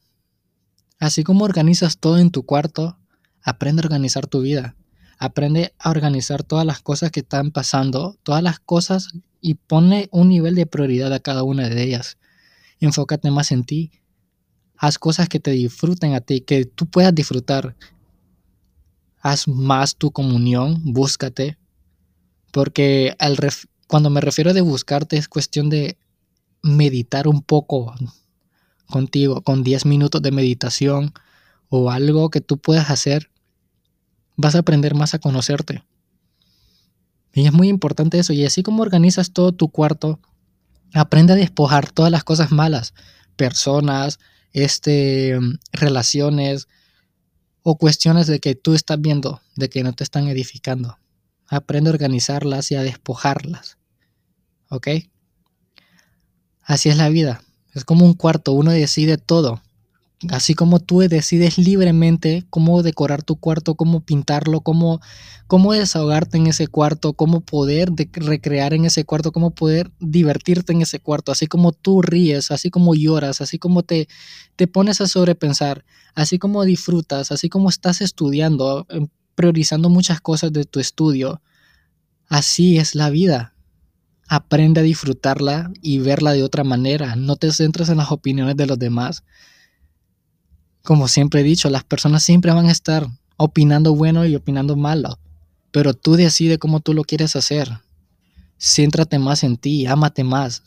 Así 1.00 1.24
como 1.24 1.46
organizas 1.46 1.98
todo 1.98 2.20
en 2.20 2.32
tu 2.32 2.46
cuarto, 2.46 2.98
aprende 3.41 3.82
a 3.82 3.86
organizar 3.86 4.28
tu 4.28 4.41
vida. 4.41 4.76
Aprende 5.21 5.75
a 5.77 5.91
organizar 5.91 6.41
todas 6.41 6.65
las 6.65 6.81
cosas 6.81 7.12
que 7.12 7.19
están 7.19 7.51
pasando, 7.51 8.17
todas 8.23 8.41
las 8.41 8.60
cosas 8.60 9.10
y 9.39 9.53
pone 9.53 10.10
un 10.12 10.29
nivel 10.29 10.55
de 10.55 10.65
prioridad 10.65 11.13
a 11.13 11.19
cada 11.19 11.43
una 11.43 11.69
de 11.69 11.84
ellas. 11.84 12.17
Enfócate 12.79 13.29
más 13.29 13.51
en 13.51 13.63
ti. 13.63 13.91
Haz 14.75 14.97
cosas 14.97 15.29
que 15.29 15.39
te 15.39 15.51
disfruten 15.51 16.15
a 16.15 16.21
ti, 16.21 16.41
que 16.41 16.65
tú 16.65 16.88
puedas 16.88 17.13
disfrutar. 17.13 17.75
Haz 19.19 19.47
más 19.47 19.95
tu 19.95 20.10
comunión, 20.10 20.81
búscate. 20.86 21.60
Porque 22.51 23.15
al 23.19 23.38
cuando 23.86 24.10
me 24.10 24.21
refiero 24.21 24.55
de 24.55 24.62
buscarte 24.62 25.17
es 25.17 25.27
cuestión 25.27 25.69
de 25.69 25.99
meditar 26.63 27.27
un 27.27 27.43
poco 27.43 27.93
contigo, 28.88 29.43
con 29.43 29.63
10 29.63 29.86
minutos 29.86 30.19
de 30.23 30.31
meditación 30.31 31.13
o 31.69 31.91
algo 31.91 32.31
que 32.31 32.41
tú 32.41 32.57
puedas 32.57 32.89
hacer 32.89 33.29
vas 34.36 34.56
a 34.56 34.60
aprender 34.60 34.96
más 34.96 35.13
a 35.13 35.20
conocerte. 35.20 35.84
Y 37.34 37.46
es 37.46 37.54
muy 37.54 37.70
importante 37.70 38.20
eso. 38.20 38.34
Y 38.34 38.46
así 38.46 38.63
como 38.63 38.82
organizas 38.82 39.32
todo 39.32 39.52
tu 39.52 39.70
cuarto, 39.70 40.20
aprende 40.94 41.34
a 41.34 41.38
despojar 41.38 41.91
todas 41.91 42.12
las 42.12 42.24
cosas 42.24 42.52
malas, 42.52 42.94
personas, 43.36 44.20
este, 44.54 45.39
relaciones 45.72 46.67
o 47.63 47.78
cuestiones 47.78 48.28
de 48.28 48.39
que 48.39 48.56
tú 48.56 48.74
estás 48.74 49.00
viendo, 49.00 49.41
de 49.56 49.70
que 49.70 49.84
no 49.84 49.94
te 49.94 50.04
están 50.04 50.28
edificando. 50.28 50.98
Aprende 51.48 51.89
a 51.89 51.94
organizarlas 51.94 52.72
y 52.72 52.76
a 52.76 52.84
despojarlas. 52.84 53.78
¿Ok? 54.70 54.88
Así 56.63 56.89
es 56.89 56.98
la 56.98 57.10
vida. 57.10 57.41
Es 57.74 57.86
como 57.86 58.06
un 58.06 58.13
cuarto, 58.13 58.52
uno 58.52 58.72
decide 58.72 59.17
todo. 59.17 59.62
Así 60.29 60.53
como 60.53 60.79
tú 60.79 60.99
decides 60.99 61.57
libremente 61.57 62.45
cómo 62.51 62.84
decorar 62.84 63.23
tu 63.23 63.38
cuarto, 63.38 63.73
cómo 63.73 64.01
pintarlo, 64.01 64.62
cómo, 64.62 65.01
cómo 65.47 65.73
desahogarte 65.73 66.38
en 66.38 66.45
ese 66.45 66.67
cuarto, 66.67 67.13
cómo 67.13 67.41
poder 67.41 67.91
recrear 68.13 68.75
en 68.75 68.86
ese 68.86 69.03
cuarto, 69.03 69.31
cómo 69.31 69.51
poder 69.55 69.91
divertirte 69.99 70.73
en 70.73 70.84
ese 70.84 70.99
cuarto, 70.99 71.31
así 71.31 71.47
como 71.47 71.71
tú 71.71 72.03
ríes, 72.03 72.51
así 72.51 72.69
como 72.69 72.93
lloras, 72.93 73.41
así 73.41 73.57
como 73.57 73.81
te, 73.81 74.07
te 74.55 74.67
pones 74.67 75.01
a 75.01 75.07
sobrepensar, 75.07 75.86
así 76.13 76.38
como 76.38 76.65
disfrutas, 76.65 77.31
así 77.31 77.49
como 77.49 77.69
estás 77.69 78.01
estudiando, 78.01 78.86
em, 78.89 79.07
priorizando 79.34 79.89
muchas 79.89 80.21
cosas 80.21 80.53
de 80.53 80.65
tu 80.65 80.79
estudio. 80.79 81.41
Así 82.27 82.77
es 82.77 82.93
la 82.93 83.10
vida. 83.10 83.55
Aprende 84.29 84.81
a 84.81 84.84
disfrutarla 84.84 85.71
y 85.81 85.97
verla 85.97 86.34
de 86.34 86.43
otra 86.43 86.63
manera. 86.63 87.15
No 87.15 87.38
te 87.38 87.51
centres 87.51 87.89
en 87.89 87.97
las 87.97 88.12
opiniones 88.12 88.55
de 88.55 88.67
los 88.67 88.77
demás 88.77 89.23
como 90.84 91.08
siempre 91.08 91.41
he 91.41 91.44
dicho, 91.44 91.70
las 91.70 91.84
personas 91.84 92.24
siempre 92.24 92.52
van 92.52 92.67
a 92.67 92.72
estar 92.72 93.08
opinando 93.38 93.96
bueno 93.96 94.26
y 94.26 94.36
opinando 94.36 94.76
malo, 94.76 95.20
pero 95.72 95.94
tú 95.94 96.15
decides 96.15 96.58
cómo 96.58 96.80
tú 96.80 96.94
lo 96.94 97.04
quieres 97.04 97.36
hacer. 97.36 97.70
Céntrate 98.60 99.20
más 99.20 99.44
en 99.44 99.58
ti, 99.58 99.86
ámate 99.88 100.24
más. 100.24 100.63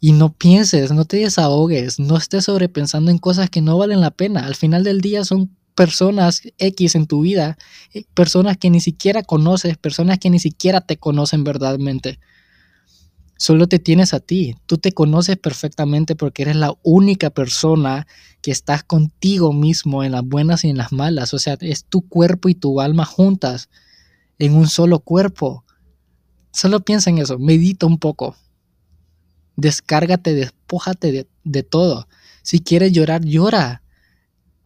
Y 0.00 0.12
no 0.12 0.32
pienses, 0.32 0.92
no 0.92 1.04
te 1.04 1.18
desahogues, 1.18 1.98
no 1.98 2.16
estés 2.16 2.44
sobrepensando 2.44 3.10
en 3.10 3.18
cosas 3.18 3.50
que 3.50 3.62
no 3.62 3.78
valen 3.78 4.00
la 4.00 4.10
pena. 4.10 4.46
Al 4.46 4.54
final 4.54 4.84
del 4.84 5.00
día 5.00 5.24
son 5.24 5.56
personas 5.74 6.42
X 6.58 6.94
en 6.96 7.06
tu 7.06 7.20
vida, 7.20 7.56
eh, 7.94 8.04
personas 8.14 8.56
que 8.56 8.70
ni 8.70 8.80
siquiera 8.80 9.22
conoces, 9.22 9.76
personas 9.76 10.18
que 10.18 10.30
ni 10.30 10.40
siquiera 10.40 10.80
te 10.80 10.96
conocen 10.96 11.44
verdaderamente. 11.44 12.18
Solo 13.38 13.68
te 13.68 13.78
tienes 13.78 14.14
a 14.14 14.20
ti. 14.20 14.56
Tú 14.66 14.78
te 14.78 14.92
conoces 14.92 15.36
perfectamente 15.36 16.16
porque 16.16 16.42
eres 16.42 16.56
la 16.56 16.74
única 16.82 17.30
persona 17.30 18.06
que 18.46 18.52
estás 18.52 18.84
contigo 18.84 19.52
mismo 19.52 20.04
en 20.04 20.12
las 20.12 20.22
buenas 20.22 20.62
y 20.62 20.68
en 20.68 20.76
las 20.76 20.92
malas. 20.92 21.34
O 21.34 21.40
sea, 21.40 21.58
es 21.62 21.84
tu 21.84 22.02
cuerpo 22.02 22.48
y 22.48 22.54
tu 22.54 22.80
alma 22.80 23.04
juntas 23.04 23.70
en 24.38 24.54
un 24.54 24.68
solo 24.68 25.00
cuerpo. 25.00 25.64
Solo 26.52 26.84
piensa 26.84 27.10
en 27.10 27.18
eso, 27.18 27.40
medita 27.40 27.86
un 27.86 27.98
poco. 27.98 28.36
Descárgate, 29.56 30.32
despójate 30.34 31.10
de, 31.10 31.28
de 31.42 31.64
todo. 31.64 32.06
Si 32.44 32.60
quieres 32.60 32.92
llorar, 32.92 33.24
llora. 33.24 33.82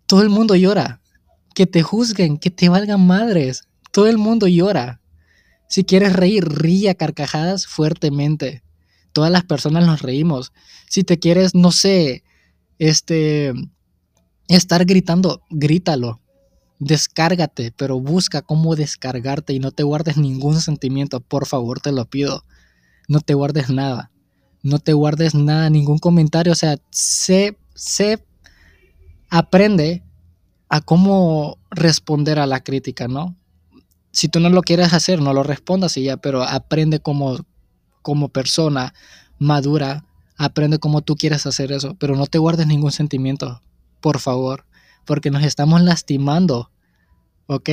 Todo 0.04 0.20
el 0.20 0.28
mundo 0.28 0.56
llora. 0.56 1.00
Que 1.54 1.66
te 1.66 1.82
juzguen, 1.82 2.36
que 2.36 2.50
te 2.50 2.68
valgan 2.68 3.06
madres. 3.06 3.62
Todo 3.92 4.08
el 4.08 4.18
mundo 4.18 4.46
llora. 4.46 5.00
Si 5.70 5.84
quieres 5.84 6.12
reír, 6.12 6.46
ríe 6.46 6.90
a 6.90 6.94
carcajadas 6.96 7.66
fuertemente. 7.66 8.62
Todas 9.14 9.30
las 9.30 9.44
personas 9.44 9.86
nos 9.86 10.02
reímos. 10.02 10.52
Si 10.86 11.02
te 11.02 11.18
quieres, 11.18 11.54
no 11.54 11.72
sé, 11.72 12.24
este, 12.80 13.52
estar 14.48 14.84
gritando, 14.84 15.42
grítalo. 15.50 16.20
Descárgate, 16.80 17.72
pero 17.76 18.00
busca 18.00 18.42
cómo 18.42 18.74
descargarte 18.74 19.52
y 19.52 19.60
no 19.60 19.70
te 19.70 19.84
guardes 19.84 20.16
ningún 20.16 20.60
sentimiento, 20.60 21.20
por 21.20 21.46
favor, 21.46 21.78
te 21.78 21.92
lo 21.92 22.06
pido. 22.06 22.44
No 23.06 23.20
te 23.20 23.34
guardes 23.34 23.70
nada. 23.70 24.10
No 24.62 24.80
te 24.80 24.94
guardes 24.94 25.36
nada, 25.36 25.70
ningún 25.70 25.98
comentario. 25.98 26.52
O 26.52 26.56
sea, 26.56 26.78
sé, 26.90 27.56
aprende 29.28 30.02
a 30.68 30.80
cómo 30.80 31.58
responder 31.70 32.40
a 32.40 32.46
la 32.46 32.64
crítica, 32.64 33.06
¿no? 33.06 33.36
si 34.12 34.28
tú 34.28 34.40
no 34.40 34.48
lo 34.48 34.62
quieres 34.62 34.92
hacer, 34.92 35.20
no 35.20 35.32
lo 35.32 35.42
respondas 35.42 35.96
y 35.96 36.04
ya, 36.04 36.16
pero 36.16 36.42
aprende 36.42 37.00
como, 37.00 37.38
como 38.02 38.28
persona 38.28 38.94
madura, 39.38 40.04
aprende 40.40 40.78
cómo 40.78 41.02
tú 41.02 41.16
quieres 41.16 41.44
hacer 41.44 41.70
eso, 41.70 41.96
pero 41.98 42.16
no 42.16 42.26
te 42.26 42.38
guardes 42.38 42.66
ningún 42.66 42.92
sentimiento, 42.92 43.60
por 44.00 44.20
favor, 44.20 44.64
porque 45.04 45.30
nos 45.30 45.44
estamos 45.44 45.82
lastimando, 45.82 46.70
¿ok? 47.46 47.68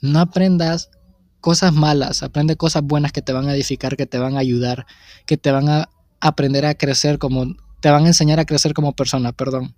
No 0.00 0.20
aprendas 0.20 0.88
cosas 1.42 1.74
malas, 1.74 2.22
aprende 2.22 2.56
cosas 2.56 2.84
buenas 2.84 3.12
que 3.12 3.20
te 3.20 3.34
van 3.34 3.50
a 3.50 3.54
edificar, 3.54 3.98
que 3.98 4.06
te 4.06 4.16
van 4.16 4.38
a 4.38 4.40
ayudar, 4.40 4.86
que 5.26 5.36
te 5.36 5.50
van 5.50 5.68
a 5.68 5.90
aprender 6.20 6.64
a 6.64 6.74
crecer 6.74 7.18
como, 7.18 7.54
te 7.80 7.90
van 7.90 8.04
a 8.04 8.08
enseñar 8.08 8.40
a 8.40 8.46
crecer 8.46 8.72
como 8.72 8.96
persona, 8.96 9.32
perdón. 9.32 9.76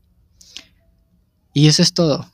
Y 1.54 1.66
eso 1.66 1.82
es 1.82 1.92
todo. 1.92 2.30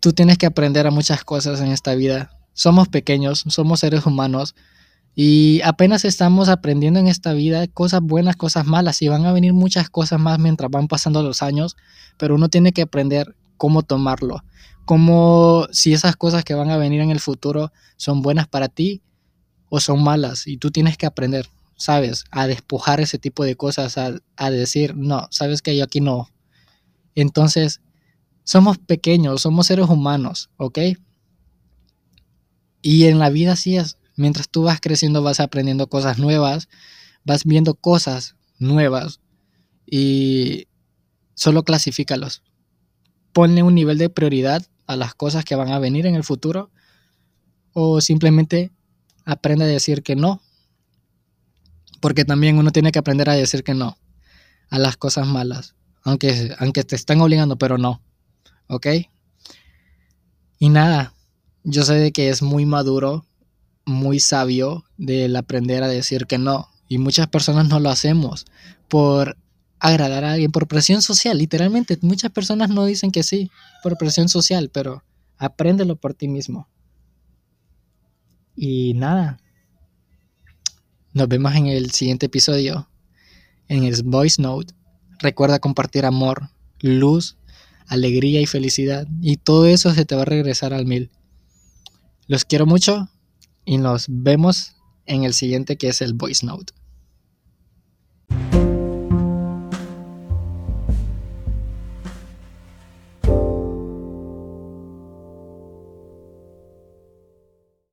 Tú 0.00 0.14
tienes 0.14 0.38
que 0.38 0.46
aprender 0.46 0.86
a 0.86 0.90
muchas 0.90 1.22
cosas 1.22 1.60
en 1.60 1.68
esta 1.68 1.94
vida. 1.94 2.30
Somos 2.54 2.88
pequeños, 2.88 3.44
somos 3.48 3.80
seres 3.80 4.06
humanos 4.06 4.54
y 5.16 5.60
apenas 5.62 6.04
estamos 6.04 6.48
aprendiendo 6.48 6.98
en 6.98 7.06
esta 7.06 7.32
vida 7.32 7.66
cosas 7.68 8.00
buenas, 8.00 8.36
cosas 8.36 8.66
malas 8.66 9.00
y 9.00 9.08
van 9.08 9.26
a 9.26 9.32
venir 9.32 9.52
muchas 9.52 9.88
cosas 9.88 10.18
más 10.18 10.38
mientras 10.38 10.70
van 10.70 10.88
pasando 10.88 11.22
los 11.22 11.42
años, 11.42 11.76
pero 12.18 12.34
uno 12.34 12.48
tiene 12.48 12.72
que 12.72 12.82
aprender 12.82 13.36
cómo 13.56 13.82
tomarlo, 13.82 14.42
cómo 14.84 15.66
si 15.70 15.92
esas 15.92 16.16
cosas 16.16 16.44
que 16.44 16.54
van 16.54 16.70
a 16.70 16.76
venir 16.76 17.00
en 17.00 17.10
el 17.10 17.20
futuro 17.20 17.72
son 17.96 18.22
buenas 18.22 18.48
para 18.48 18.68
ti 18.68 19.02
o 19.68 19.78
son 19.78 20.02
malas 20.02 20.48
y 20.48 20.56
tú 20.56 20.72
tienes 20.72 20.96
que 20.96 21.06
aprender, 21.06 21.48
¿sabes? 21.76 22.24
A 22.32 22.48
despojar 22.48 23.00
ese 23.00 23.18
tipo 23.18 23.44
de 23.44 23.54
cosas, 23.54 23.96
a, 23.98 24.50
decir, 24.50 24.96
no, 24.96 25.28
sabes 25.30 25.62
que 25.62 25.76
yo 25.76 25.84
aquí 25.84 26.00
no. 26.00 26.28
Entonces, 27.14 27.80
somos 28.42 28.78
pequeños, 28.78 29.42
somos 29.42 29.68
seres 29.68 29.88
humanos, 29.88 30.50
¿ok? 30.56 30.78
Y 32.82 33.04
en 33.04 33.18
la 33.20 33.30
vida 33.30 33.52
así 33.52 33.76
es. 33.76 33.96
Mientras 34.16 34.48
tú 34.48 34.62
vas 34.62 34.80
creciendo 34.80 35.22
vas 35.22 35.40
aprendiendo 35.40 35.88
cosas 35.88 36.18
nuevas, 36.18 36.68
vas 37.24 37.44
viendo 37.44 37.74
cosas 37.74 38.36
nuevas 38.58 39.20
y 39.86 40.68
solo 41.34 41.62
clasifícalos. 41.64 42.42
Ponle 43.32 43.62
un 43.62 43.74
nivel 43.74 43.98
de 43.98 44.10
prioridad 44.10 44.64
a 44.86 44.96
las 44.96 45.14
cosas 45.14 45.44
que 45.44 45.56
van 45.56 45.72
a 45.72 45.78
venir 45.78 46.06
en 46.06 46.14
el 46.14 46.24
futuro 46.24 46.70
o 47.72 48.00
simplemente 48.00 48.70
aprende 49.24 49.64
a 49.64 49.68
decir 49.68 50.02
que 50.02 50.16
no. 50.16 50.40
Porque 52.00 52.24
también 52.24 52.58
uno 52.58 52.70
tiene 52.70 52.92
que 52.92 52.98
aprender 52.98 53.30
a 53.30 53.34
decir 53.34 53.64
que 53.64 53.74
no 53.74 53.98
a 54.70 54.78
las 54.78 54.96
cosas 54.96 55.26
malas, 55.26 55.74
aunque, 56.02 56.54
aunque 56.58 56.84
te 56.84 56.96
están 56.96 57.20
obligando, 57.20 57.56
pero 57.56 57.78
no. 57.78 58.02
¿ok? 58.68 58.86
Y 60.58 60.68
nada, 60.68 61.14
yo 61.62 61.82
sé 61.82 61.94
de 61.94 62.12
que 62.12 62.28
es 62.28 62.42
muy 62.42 62.66
maduro, 62.66 63.24
muy 63.86 64.20
sabio 64.20 64.84
del 64.96 65.36
aprender 65.36 65.82
a 65.82 65.88
decir 65.88 66.26
que 66.26 66.38
no. 66.38 66.70
Y 66.88 66.98
muchas 66.98 67.28
personas 67.28 67.68
no 67.68 67.80
lo 67.80 67.90
hacemos 67.90 68.46
por 68.88 69.36
agradar 69.78 70.24
a 70.24 70.32
alguien, 70.32 70.52
por 70.52 70.68
presión 70.68 71.02
social, 71.02 71.38
literalmente. 71.38 71.98
Muchas 72.02 72.30
personas 72.30 72.70
no 72.70 72.84
dicen 72.84 73.10
que 73.10 73.22
sí, 73.22 73.50
por 73.82 73.96
presión 73.98 74.28
social, 74.28 74.70
pero 74.72 75.04
apréndelo 75.36 75.96
por 75.96 76.14
ti 76.14 76.28
mismo. 76.28 76.68
Y 78.56 78.94
nada, 78.94 79.38
nos 81.12 81.28
vemos 81.28 81.54
en 81.54 81.66
el 81.66 81.90
siguiente 81.90 82.26
episodio, 82.26 82.88
en 83.68 83.84
el 83.84 84.02
voice 84.04 84.40
note. 84.40 84.74
Recuerda 85.18 85.58
compartir 85.58 86.06
amor, 86.06 86.50
luz 86.80 87.36
alegría 87.86 88.40
y 88.40 88.46
felicidad. 88.46 89.06
Y 89.20 89.36
todo 89.36 89.66
eso 89.66 89.92
se 89.94 90.04
te 90.04 90.14
va 90.14 90.22
a 90.22 90.26
regresar 90.26 90.72
al 90.72 90.86
mil. 90.86 91.10
Los 92.26 92.44
quiero 92.44 92.66
mucho 92.66 93.08
y 93.64 93.78
nos 93.78 94.06
vemos 94.08 94.76
en 95.06 95.24
el 95.24 95.34
siguiente 95.34 95.76
que 95.76 95.88
es 95.88 96.00
el 96.00 96.14
voice 96.14 96.46
note. 96.46 96.72